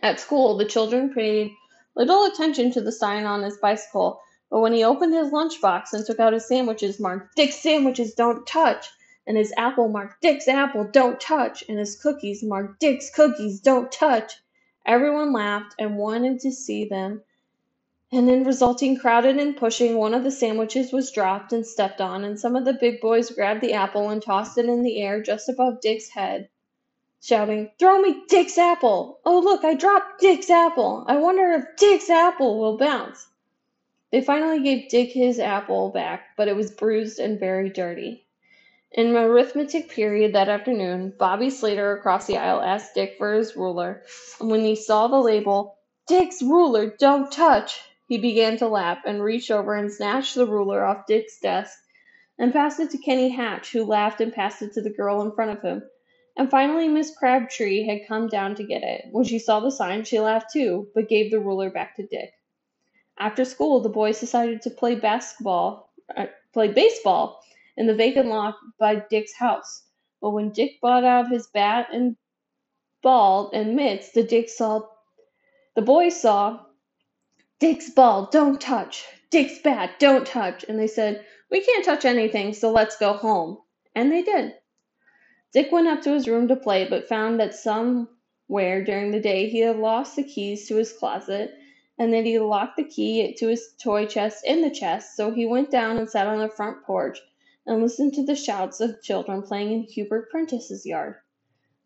At 0.00 0.20
school, 0.20 0.56
the 0.56 0.64
children 0.64 1.12
paid 1.12 1.50
little 1.96 2.26
attention 2.26 2.70
to 2.70 2.80
the 2.80 2.92
sign 2.92 3.24
on 3.24 3.42
his 3.42 3.58
bicycle, 3.58 4.20
but 4.48 4.60
when 4.60 4.72
he 4.72 4.84
opened 4.84 5.12
his 5.12 5.32
lunchbox 5.32 5.92
and 5.92 6.06
took 6.06 6.20
out 6.20 6.34
his 6.34 6.46
sandwiches 6.46 7.00
marked 7.00 7.34
Dick's 7.34 7.60
sandwiches, 7.60 8.14
don't 8.14 8.46
touch, 8.46 8.86
and 9.26 9.36
his 9.36 9.52
apple 9.56 9.88
marked 9.88 10.22
Dick's 10.22 10.46
apple, 10.46 10.84
don't 10.84 11.20
touch, 11.20 11.64
and 11.68 11.80
his 11.80 12.00
cookies 12.00 12.44
marked 12.44 12.78
Dick's 12.78 13.10
cookies, 13.10 13.58
don't 13.58 13.90
touch, 13.90 14.34
Everyone 14.86 15.30
laughed 15.30 15.74
and 15.78 15.98
wanted 15.98 16.40
to 16.40 16.50
see 16.50 16.86
them, 16.86 17.22
and 18.10 18.30
in 18.30 18.44
resulting 18.44 18.96
crowding 18.96 19.38
and 19.38 19.54
pushing, 19.54 19.96
one 19.98 20.14
of 20.14 20.24
the 20.24 20.30
sandwiches 20.30 20.90
was 20.90 21.10
dropped 21.12 21.52
and 21.52 21.66
stepped 21.66 22.00
on, 22.00 22.24
and 22.24 22.40
some 22.40 22.56
of 22.56 22.64
the 22.64 22.72
big 22.72 22.98
boys 22.98 23.30
grabbed 23.30 23.60
the 23.60 23.74
apple 23.74 24.08
and 24.08 24.22
tossed 24.22 24.56
it 24.56 24.64
in 24.64 24.82
the 24.82 25.02
air 25.02 25.22
just 25.22 25.50
above 25.50 25.82
Dick's 25.82 26.08
head. 26.08 26.48
shouting, 27.20 27.70
Throw 27.78 28.00
me 28.00 28.22
Dick's 28.26 28.56
apple! 28.56 29.20
Oh, 29.26 29.38
look, 29.40 29.64
I 29.64 29.74
dropped 29.74 30.18
Dick's 30.18 30.48
apple! 30.48 31.04
I 31.06 31.18
wonder 31.18 31.50
if 31.52 31.76
Dick's 31.76 32.08
apple 32.08 32.58
will 32.58 32.78
bounce. 32.78 33.28
They 34.10 34.22
finally 34.22 34.60
gave 34.62 34.88
Dick 34.88 35.10
his 35.10 35.38
apple 35.38 35.90
back, 35.90 36.36
but 36.38 36.48
it 36.48 36.56
was 36.56 36.70
bruised 36.70 37.18
and 37.18 37.38
very 37.38 37.68
dirty. 37.68 38.24
In 38.92 39.14
arithmetic 39.14 39.88
period 39.88 40.32
that 40.32 40.48
afternoon, 40.48 41.14
Bobby 41.16 41.48
Slater 41.48 41.92
across 41.92 42.26
the 42.26 42.38
aisle 42.38 42.60
asked 42.60 42.94
Dick 42.94 43.18
for 43.18 43.34
his 43.34 43.54
ruler, 43.54 44.02
and 44.40 44.50
when 44.50 44.64
he 44.64 44.74
saw 44.74 45.06
the 45.06 45.20
label, 45.20 45.78
Dick's 46.08 46.42
ruler, 46.42 46.92
don't 46.98 47.30
touch, 47.30 47.80
he 48.08 48.18
began 48.18 48.56
to 48.56 48.66
laugh 48.66 48.98
and 49.06 49.22
reached 49.22 49.52
over 49.52 49.76
and 49.76 49.92
snatched 49.92 50.34
the 50.34 50.44
ruler 50.44 50.84
off 50.84 51.06
Dick's 51.06 51.38
desk 51.38 51.78
and 52.36 52.52
passed 52.52 52.80
it 52.80 52.90
to 52.90 52.98
Kenny 52.98 53.28
Hatch, 53.28 53.70
who 53.70 53.84
laughed 53.84 54.20
and 54.20 54.32
passed 54.32 54.60
it 54.60 54.72
to 54.72 54.82
the 54.82 54.90
girl 54.90 55.22
in 55.22 55.30
front 55.30 55.52
of 55.52 55.62
him. 55.62 55.88
And 56.36 56.50
finally 56.50 56.88
Miss 56.88 57.16
Crabtree 57.16 57.84
had 57.86 58.08
come 58.08 58.26
down 58.26 58.56
to 58.56 58.64
get 58.64 58.82
it. 58.82 59.04
When 59.12 59.24
she 59.24 59.38
saw 59.38 59.60
the 59.60 59.70
sign, 59.70 60.02
she 60.02 60.18
laughed 60.18 60.52
too, 60.52 60.88
but 60.96 61.08
gave 61.08 61.30
the 61.30 61.38
ruler 61.38 61.70
back 61.70 61.94
to 61.94 62.06
Dick. 62.08 62.32
After 63.20 63.44
school, 63.44 63.82
the 63.82 63.88
boys 63.88 64.18
decided 64.18 64.62
to 64.62 64.70
play 64.70 64.96
basketball, 64.96 65.92
uh, 66.16 66.26
play 66.52 66.72
baseball 66.72 67.40
in 67.80 67.86
the 67.86 67.94
vacant 67.94 68.28
lot 68.28 68.56
by 68.78 68.96
Dick's 69.08 69.32
house. 69.32 69.84
But 70.20 70.32
when 70.32 70.50
Dick 70.50 70.82
brought 70.82 71.02
out 71.02 71.30
his 71.30 71.46
bat 71.46 71.88
and 71.90 72.14
ball 73.02 73.50
and 73.54 73.74
mitts, 73.74 74.12
the 74.12 74.22
Dick 74.22 74.50
saw 74.50 74.82
the 75.74 75.80
boys 75.80 76.20
saw 76.20 76.60
Dick's 77.58 77.88
ball, 77.88 78.28
don't 78.30 78.60
touch. 78.60 79.06
Dick's 79.30 79.60
bat, 79.60 79.98
don't 79.98 80.26
touch. 80.26 80.62
And 80.68 80.78
they 80.78 80.88
said, 80.88 81.24
We 81.50 81.62
can't 81.62 81.82
touch 81.82 82.04
anything, 82.04 82.52
so 82.52 82.70
let's 82.70 82.98
go 82.98 83.14
home. 83.14 83.56
And 83.94 84.12
they 84.12 84.24
did. 84.24 84.56
Dick 85.54 85.72
went 85.72 85.88
up 85.88 86.02
to 86.02 86.12
his 86.12 86.28
room 86.28 86.48
to 86.48 86.56
play, 86.56 86.86
but 86.86 87.08
found 87.08 87.40
that 87.40 87.54
somewhere 87.54 88.84
during 88.84 89.10
the 89.10 89.20
day 89.20 89.48
he 89.48 89.60
had 89.60 89.76
lost 89.78 90.16
the 90.16 90.24
keys 90.24 90.68
to 90.68 90.76
his 90.76 90.92
closet, 90.92 91.54
and 91.98 92.12
that 92.12 92.26
he 92.26 92.38
locked 92.38 92.76
the 92.76 92.84
key 92.84 93.34
to 93.38 93.48
his 93.48 93.74
toy 93.82 94.04
chest 94.04 94.44
in 94.44 94.60
the 94.60 94.70
chest, 94.70 95.16
so 95.16 95.30
he 95.30 95.46
went 95.46 95.70
down 95.70 95.96
and 95.96 96.10
sat 96.10 96.26
on 96.26 96.40
the 96.40 96.48
front 96.50 96.84
porch 96.84 97.18
and 97.70 97.80
listened 97.80 98.12
to 98.12 98.24
the 98.26 98.34
shouts 98.34 98.80
of 98.80 99.00
children 99.00 99.40
playing 99.40 99.70
in 99.70 99.84
Hubert 99.84 100.28
Prentice's 100.28 100.84
yard. 100.84 101.14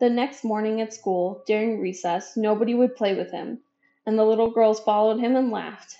The 0.00 0.08
next 0.08 0.42
morning 0.42 0.80
at 0.80 0.94
school, 0.94 1.44
during 1.46 1.78
recess, 1.78 2.38
nobody 2.38 2.74
would 2.74 2.96
play 2.96 3.14
with 3.14 3.30
him, 3.30 3.62
and 4.06 4.18
the 4.18 4.24
little 4.24 4.50
girls 4.50 4.80
followed 4.80 5.20
him 5.20 5.36
and 5.36 5.50
laughed. 5.50 5.94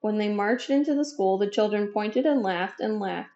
When 0.00 0.16
they 0.16 0.30
marched 0.32 0.70
into 0.70 0.94
the 0.94 1.04
school, 1.04 1.36
the 1.36 1.46
children 1.46 1.92
pointed 1.92 2.24
and 2.24 2.42
laughed 2.42 2.80
and 2.80 3.00
laughed, 3.00 3.28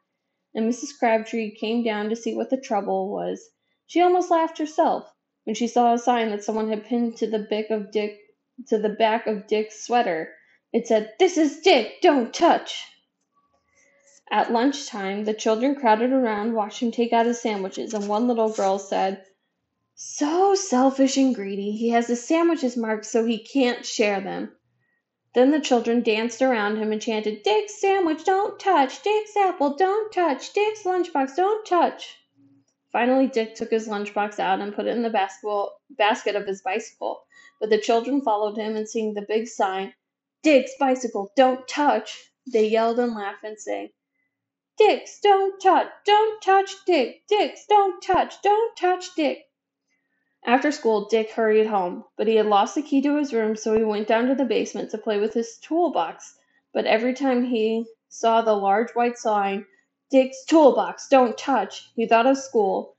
and 0.54 0.66
Mrs. 0.66 0.99
Crabtree 0.99 1.54
came 1.54 1.83
down 1.83 2.09
to 2.09 2.16
see 2.16 2.35
what 2.35 2.49
the 2.49 2.56
trouble 2.56 3.11
was. 3.11 3.50
She 3.87 4.00
almost 4.00 4.30
laughed 4.30 4.56
herself 4.56 5.12
when 5.45 5.54
she 5.54 5.68
saw 5.68 5.92
a 5.92 5.99
sign 5.99 6.30
that 6.30 6.42
someone 6.42 6.71
had 6.71 6.87
pinned 6.87 7.18
to 7.18 7.26
the 7.26 7.40
back 7.40 7.68
of 7.68 7.90
Dick 7.90 8.18
to 8.68 8.78
the 8.78 8.88
back 8.88 9.26
of 9.26 9.47
Dick's 9.47 9.85
sweater. 9.85 10.33
It 10.73 10.87
said, 10.87 11.12
"This 11.18 11.37
is 11.37 11.61
Dick. 11.61 12.00
Don't 12.00 12.33
touch." 12.33 12.95
At 14.28 14.52
lunch 14.52 14.87
time 14.88 15.25
the 15.25 15.33
children 15.33 15.76
crowded 15.76 16.12
around, 16.12 16.52
watched 16.54 16.80
him 16.83 16.90
take 16.90 17.12
out 17.12 17.26
his 17.26 17.40
sandwiches, 17.40 17.95
and 17.95 18.06
one 18.09 18.26
little 18.26 18.50
girl 18.50 18.78
said, 18.78 19.25
"So 19.95 20.54
selfish 20.56 21.16
and 21.16 21.35
greedy. 21.35 21.71
He 21.71 21.90
has 21.90 22.09
his 22.09 22.25
sandwiches 22.26 22.76
marked 22.76 23.06
so 23.06 23.25
he 23.25 23.38
can't 23.38 23.87
share 23.87 24.21
them." 24.21 24.54
Then 25.35 25.52
the 25.52 25.61
children 25.61 26.02
danced 26.02 26.42
around 26.42 26.76
him 26.76 26.90
and 26.92 27.00
chanted, 27.00 27.45
"Dick's 27.45 27.80
sandwich, 27.80 28.25
don't 28.25 28.59
touch! 28.59 29.00
Dick's 29.02 29.37
apple, 29.37 29.75
don't 29.75 30.12
touch! 30.12 30.52
Dick's 30.52 30.83
lunchbox, 30.85 31.37
don't 31.37 31.64
touch!" 31.64 32.18
Finally 32.92 33.28
Dick 33.28 33.54
took 33.54 33.71
his 33.71 33.88
lunchbox 33.88 34.38
out 34.40 34.61
and 34.61 34.75
put 34.75 34.87
it 34.87 34.97
in 34.97 35.02
the 35.02 35.71
basket 35.97 36.37
of 36.37 36.47
his 36.47 36.61
bicycle, 36.62 37.23
but 37.61 37.71
the 37.71 37.78
children 37.78 38.21
followed 38.21 38.59
him 38.59 38.75
and 38.76 38.88
seeing 38.88 39.14
the 39.14 39.23
big 39.23 39.47
sign, 39.47 39.95
"Dick's 40.42 40.73
bicycle, 40.78 41.32
don't 41.36 41.67
touch!" 41.69 42.32
they 42.47 42.67
yelled 42.67 42.99
and 42.99 43.15
laughed 43.15 43.45
and 43.45 43.58
sang. 43.58 43.91
Dicks, 44.78 45.21
don't 45.21 45.58
touch, 45.60 45.89
don't 46.04 46.43
touch 46.43 46.71
Dick. 46.84 47.23
Dicks, 47.28 47.65
don't 47.67 48.02
touch, 48.02 48.43
don't 48.43 48.76
touch 48.76 49.15
Dick. 49.15 49.49
After 50.45 50.71
school 50.71 51.06
Dick 51.06 51.30
hurried 51.30 51.67
home, 51.67 52.04
but 52.17 52.26
he 52.26 52.36
had 52.36 52.47
lost 52.47 52.75
the 52.75 52.82
key 52.82 53.00
to 53.00 53.17
his 53.17 53.32
room, 53.32 53.56
so 53.56 53.75
he 53.75 53.82
went 53.82 54.06
down 54.06 54.26
to 54.28 54.34
the 54.34 54.45
basement 54.45 54.91
to 54.91 54.99
play 54.99 55.19
with 55.19 55.32
his 55.32 55.56
toolbox. 55.58 56.39
But 56.75 56.84
every 56.84 57.15
time 57.15 57.45
he 57.45 57.86
saw 58.08 58.43
the 58.43 58.54
large 58.54 58.91
white 58.93 59.17
sign, 59.17 59.65
Dick's 60.10 60.45
toolbox, 60.45 61.08
don't 61.08 61.39
touch, 61.39 61.91
he 61.97 62.06
thought 62.06 62.26
of 62.26 62.36
school 62.36 62.97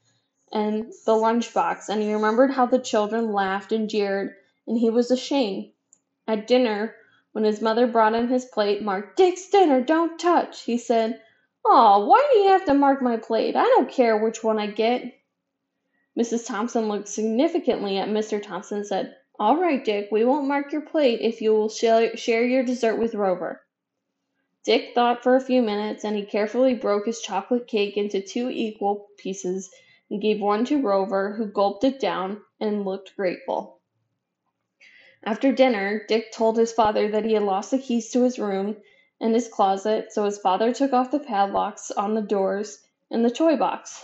and 0.52 0.92
the 1.06 1.16
lunch 1.16 1.54
box, 1.54 1.90
and 1.90 2.02
he 2.02 2.12
remembered 2.12 2.52
how 2.52 2.66
the 2.66 2.80
children 2.80 3.32
laughed 3.32 3.72
and 3.72 3.88
jeered, 3.88 4.36
and 4.66 4.80
he 4.80 4.90
was 4.90 5.12
ashamed. 5.12 5.72
At 6.28 6.48
dinner, 6.48 6.96
when 7.34 7.44
his 7.44 7.62
mother 7.62 7.86
brought 7.86 8.16
in 8.16 8.30
his 8.30 8.46
plate 8.46 8.82
marked 8.82 9.16
Dick's 9.16 9.48
dinner, 9.48 9.80
don't 9.80 10.18
touch, 10.20 10.63
he 10.63 10.78
said, 10.78 11.22
Aw, 11.65 12.06
why 12.06 12.30
do 12.32 12.38
you 12.38 12.50
have 12.50 12.65
to 12.65 12.74
mark 12.76 13.02
my 13.02 13.17
plate? 13.17 13.56
I 13.56 13.63
don't 13.63 13.89
care 13.89 14.15
which 14.15 14.43
one 14.43 14.60
I 14.60 14.67
get." 14.67 15.12
Mrs. 16.15 16.46
Thompson 16.46 16.88
looked 16.88 17.08
significantly 17.08 17.98
at 17.98 18.10
Mr. 18.10 18.39
Thompson 18.39 18.78
and 18.78 18.86
said, 18.86 19.15
"All 19.39 19.58
right, 19.60 19.84
Dick, 19.84 20.10
we 20.12 20.24
won't 20.24 20.46
mark 20.48 20.72
your 20.72 20.84
plate 20.84 21.20
if 21.22 21.41
you 21.41 21.56
will 21.56 21.67
share 21.67 22.46
your 22.46 22.62
dessert 22.62 22.98
with 22.98 23.15
Rover." 23.15 23.65
Dick 24.65 24.93
thought 24.93 25.24
for 25.24 25.36
a 25.36 25.41
few 25.41 25.63
minutes, 25.63 26.04
and 26.06 26.15
he 26.15 26.26
carefully 26.28 26.76
broke 26.76 27.08
his 27.08 27.22
chocolate 27.22 27.65
cake 27.65 27.98
into 27.98 28.22
two 28.22 28.52
equal 28.52 29.08
pieces 29.17 29.72
and 30.12 30.22
gave 30.22 30.39
one 30.39 30.63
to 30.65 30.80
Rover, 30.80 31.34
who 31.34 31.48
gulped 31.48 31.84
it 31.84 32.00
down 32.00 32.43
and 32.60 32.86
looked 32.86 33.15
grateful. 33.15 33.80
After 35.24 35.52
dinner 35.52 36.06
Dick 36.08 36.32
told 36.32 36.56
his 36.56 36.72
father 36.72 37.10
that 37.10 37.26
he 37.26 37.34
had 37.34 37.41
lost 37.41 37.72
the 37.72 37.80
keys 37.80 38.12
to 38.12 38.22
his 38.22 38.38
room 38.38 38.78
and 39.19 39.34
his 39.34 39.47
closet, 39.47 40.12
so 40.12 40.25
his 40.25 40.38
father 40.38 40.73
took 40.73 40.93
off 40.93 41.12
the 41.12 41.19
padlocks 41.19 41.91
on 41.91 42.13
the 42.13 42.21
doors 42.21 42.80
and 43.10 43.23
the 43.23 43.32
toy 43.32 43.56
box. 43.56 44.03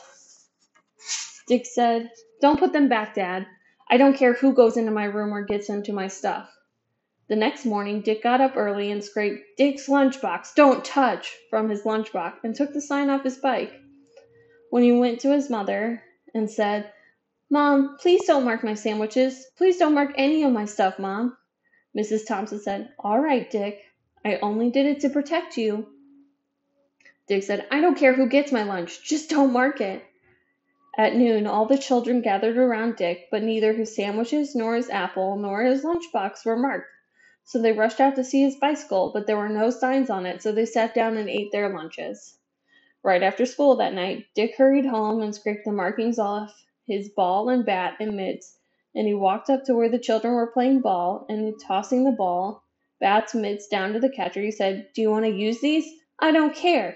Dick 1.48 1.66
said, 1.66 2.12
Don't 2.42 2.60
put 2.60 2.74
them 2.74 2.90
back, 2.90 3.16
Dad. 3.16 3.46
I 3.90 3.98
don't 3.98 4.18
care 4.18 4.34
who 4.34 4.54
goes 4.54 4.78
into 4.78 4.92
my 4.92 5.06
room 5.06 5.34
or 5.34 5.44
gets 5.44 5.70
into 5.70 5.94
my 5.94 6.08
stuff. 6.08 6.50
The 7.28 7.36
next 7.36 7.66
morning 7.66 8.02
Dick 8.02 8.24
got 8.24 8.42
up 8.42 8.58
early 8.58 8.92
and 8.92 9.04
scraped 9.04 9.58
Dick's 9.58 9.88
lunchbox, 9.88 10.56
don't 10.56 10.84
touch, 10.84 11.36
from 11.50 11.70
his 11.70 11.84
lunchbox 11.84 12.44
and 12.44 12.56
took 12.56 12.74
the 12.74 12.82
sign 12.82 13.10
off 13.10 13.24
his 13.24 13.38
bike. 13.38 13.74
When 14.70 14.84
he 14.84 14.92
went 14.92 15.20
to 15.22 15.32
his 15.32 15.50
mother 15.50 16.02
and 16.34 16.50
said, 16.50 16.92
Mom, 17.50 17.98
please 18.00 18.26
don't 18.26 18.46
mark 18.46 18.64
my 18.64 18.74
sandwiches. 18.74 19.46
Please 19.58 19.78
don't 19.78 19.94
mark 19.94 20.12
any 20.16 20.44
of 20.44 20.52
my 20.52 20.66
stuff, 20.66 20.98
Mom. 20.98 21.38
Mrs. 21.96 22.26
Thompson 22.26 22.60
said, 22.60 22.92
All 23.00 23.20
right, 23.20 23.50
Dick. 23.52 23.80
I 24.26 24.38
only 24.38 24.70
did 24.70 24.86
it 24.86 25.02
to 25.02 25.10
protect 25.10 25.58
you. 25.58 25.88
Dick 27.28 27.44
said, 27.44 27.68
I 27.72 27.82
don't 27.82 27.98
care 27.98 28.14
who 28.14 28.28
gets 28.28 28.52
my 28.52 28.64
lunch, 28.64 29.04
just 29.04 29.30
don't 29.30 29.54
mark 29.54 29.82
it. 29.82 30.04
At 30.98 31.16
noon 31.16 31.48
all 31.48 31.66
the 31.66 31.78
children 31.78 32.22
gathered 32.22 32.58
around 32.58 32.98
Dick, 32.98 33.28
but 33.32 33.44
neither 33.44 33.74
his 33.74 33.96
sandwiches 33.96 34.56
nor 34.56 34.76
his 34.76 34.90
apple 34.90 35.38
nor 35.38 35.64
his 35.64 35.84
lunchbox 35.84 36.46
were 36.46 36.56
marked. 36.56 36.88
So 37.46 37.62
they 37.62 37.74
rushed 37.74 38.00
out 38.00 38.16
to 38.16 38.24
see 38.24 38.42
his 38.44 38.56
bicycle, 38.56 39.12
but 39.14 39.28
there 39.28 39.38
were 39.38 39.50
no 39.50 39.70
signs 39.70 40.10
on 40.10 40.26
it, 40.26 40.42
so 40.42 40.52
they 40.52 40.66
sat 40.66 40.94
down 40.94 41.18
and 41.18 41.30
ate 41.30 41.52
their 41.52 41.70
lunches. 41.70 42.38
Right 43.04 43.24
after 43.24 43.46
school 43.46 43.76
that 43.78 43.94
night, 43.94 44.28
Dick 44.34 44.56
hurried 44.56 44.86
home 44.86 45.22
and 45.22 45.36
scraped 45.36 45.66
the 45.66 45.74
markings 45.74 46.20
off 46.20 46.54
his 46.88 47.10
ball 47.10 47.50
and 47.50 47.66
bat 47.66 47.96
and 48.00 48.16
mitts, 48.16 48.58
and 48.96 49.08
he 49.08 49.14
walked 49.14 49.50
up 49.50 49.66
to 49.66 49.76
where 49.76 49.90
the 49.90 50.00
children 50.00 50.34
were 50.34 50.48
playing 50.48 50.80
ball, 50.82 51.26
and 51.28 51.60
tossing 51.60 52.06
the 52.06 52.12
ball, 52.12 52.63
bats 53.04 53.68
down 53.68 53.92
to 53.92 54.00
the 54.00 54.10
catcher. 54.10 54.42
He 54.42 54.52
said, 54.52 54.88
Do 54.96 55.02
you 55.02 55.12
want 55.12 55.26
to 55.26 55.32
use 55.32 55.60
these? 55.60 55.86
I 56.20 56.32
don't 56.32 56.56
care. 56.56 56.96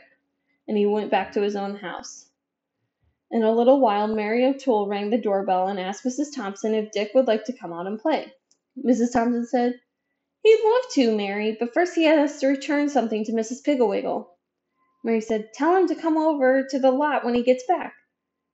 And 0.66 0.78
he 0.78 0.86
went 0.86 1.12
back 1.12 1.34
to 1.34 1.42
his 1.42 1.58
own 1.58 1.76
house. 1.76 2.30
In 3.30 3.44
a 3.44 3.52
little 3.52 3.82
while, 3.82 4.08
Mary 4.08 4.46
O'Toole 4.46 4.88
rang 4.88 5.10
the 5.10 5.18
doorbell 5.18 5.68
and 5.68 5.78
asked 5.78 6.06
Mrs. 6.06 6.34
Thompson 6.34 6.74
if 6.74 6.94
Dick 6.94 7.12
would 7.14 7.28
like 7.28 7.44
to 7.44 7.54
come 7.54 7.74
out 7.74 7.88
and 7.88 8.00
play. 8.00 8.32
Mrs. 8.82 9.12
Thompson 9.12 9.46
said, 9.46 9.82
He'd 10.44 10.64
love 10.64 10.92
to, 10.94 11.18
Mary, 11.18 11.58
but 11.60 11.74
first 11.74 11.94
he 11.94 12.06
has 12.06 12.40
to 12.40 12.48
return 12.48 12.88
something 12.88 13.26
to 13.26 13.34
Mrs. 13.34 13.62
Pigglewiggle. 13.66 14.28
Mary 15.04 15.20
said, 15.20 15.50
Tell 15.54 15.76
him 15.76 15.90
to 15.90 15.96
come 15.96 16.18
over 16.18 16.66
to 16.70 16.80
the 16.80 16.92
lot 16.92 17.26
when 17.26 17.36
he 17.36 17.44
gets 17.44 17.66
back. 17.68 17.94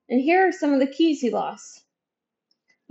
And 0.10 0.20
here 0.20 0.48
are 0.48 0.52
some 0.52 0.74
of 0.74 0.80
the 0.80 0.88
keys 0.88 1.22
he 1.22 1.30
lost. 1.30 1.83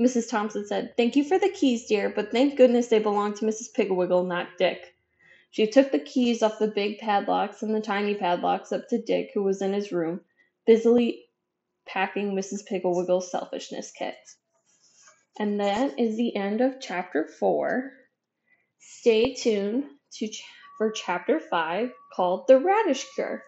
Mrs. 0.00 0.28
Thompson 0.28 0.66
said, 0.66 0.96
Thank 0.96 1.16
you 1.16 1.24
for 1.24 1.38
the 1.38 1.48
keys, 1.48 1.86
dear, 1.86 2.10
but 2.10 2.32
thank 2.32 2.56
goodness 2.56 2.88
they 2.88 2.98
belong 2.98 3.34
to 3.34 3.44
Mrs. 3.44 3.72
Pigglewiggle, 3.76 4.26
not 4.26 4.58
Dick. 4.58 4.94
She 5.50 5.66
took 5.66 5.92
the 5.92 5.98
keys 5.98 6.42
off 6.42 6.58
the 6.58 6.68
big 6.68 6.98
padlocks 6.98 7.62
and 7.62 7.74
the 7.74 7.80
tiny 7.80 8.14
padlocks 8.14 8.72
up 8.72 8.88
to 8.88 9.02
Dick, 9.02 9.30
who 9.34 9.42
was 9.42 9.60
in 9.60 9.74
his 9.74 9.92
room, 9.92 10.22
busily 10.66 11.26
packing 11.86 12.34
Mrs. 12.34 12.66
Pigglewiggle's 12.66 13.30
selfishness 13.30 13.90
kit. 13.90 14.16
And 15.38 15.60
that 15.60 15.98
is 15.98 16.16
the 16.16 16.34
end 16.36 16.62
of 16.62 16.80
chapter 16.80 17.26
four. 17.26 17.92
Stay 18.78 19.34
tuned 19.34 19.84
to 20.14 20.28
ch- 20.28 20.44
for 20.78 20.90
chapter 20.90 21.38
five 21.38 21.92
called 22.14 22.46
The 22.48 22.58
Radish 22.58 23.06
Cure. 23.14 23.44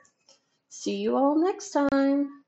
See 0.68 0.96
you 0.96 1.16
all 1.16 1.38
next 1.38 1.70
time. 1.70 2.43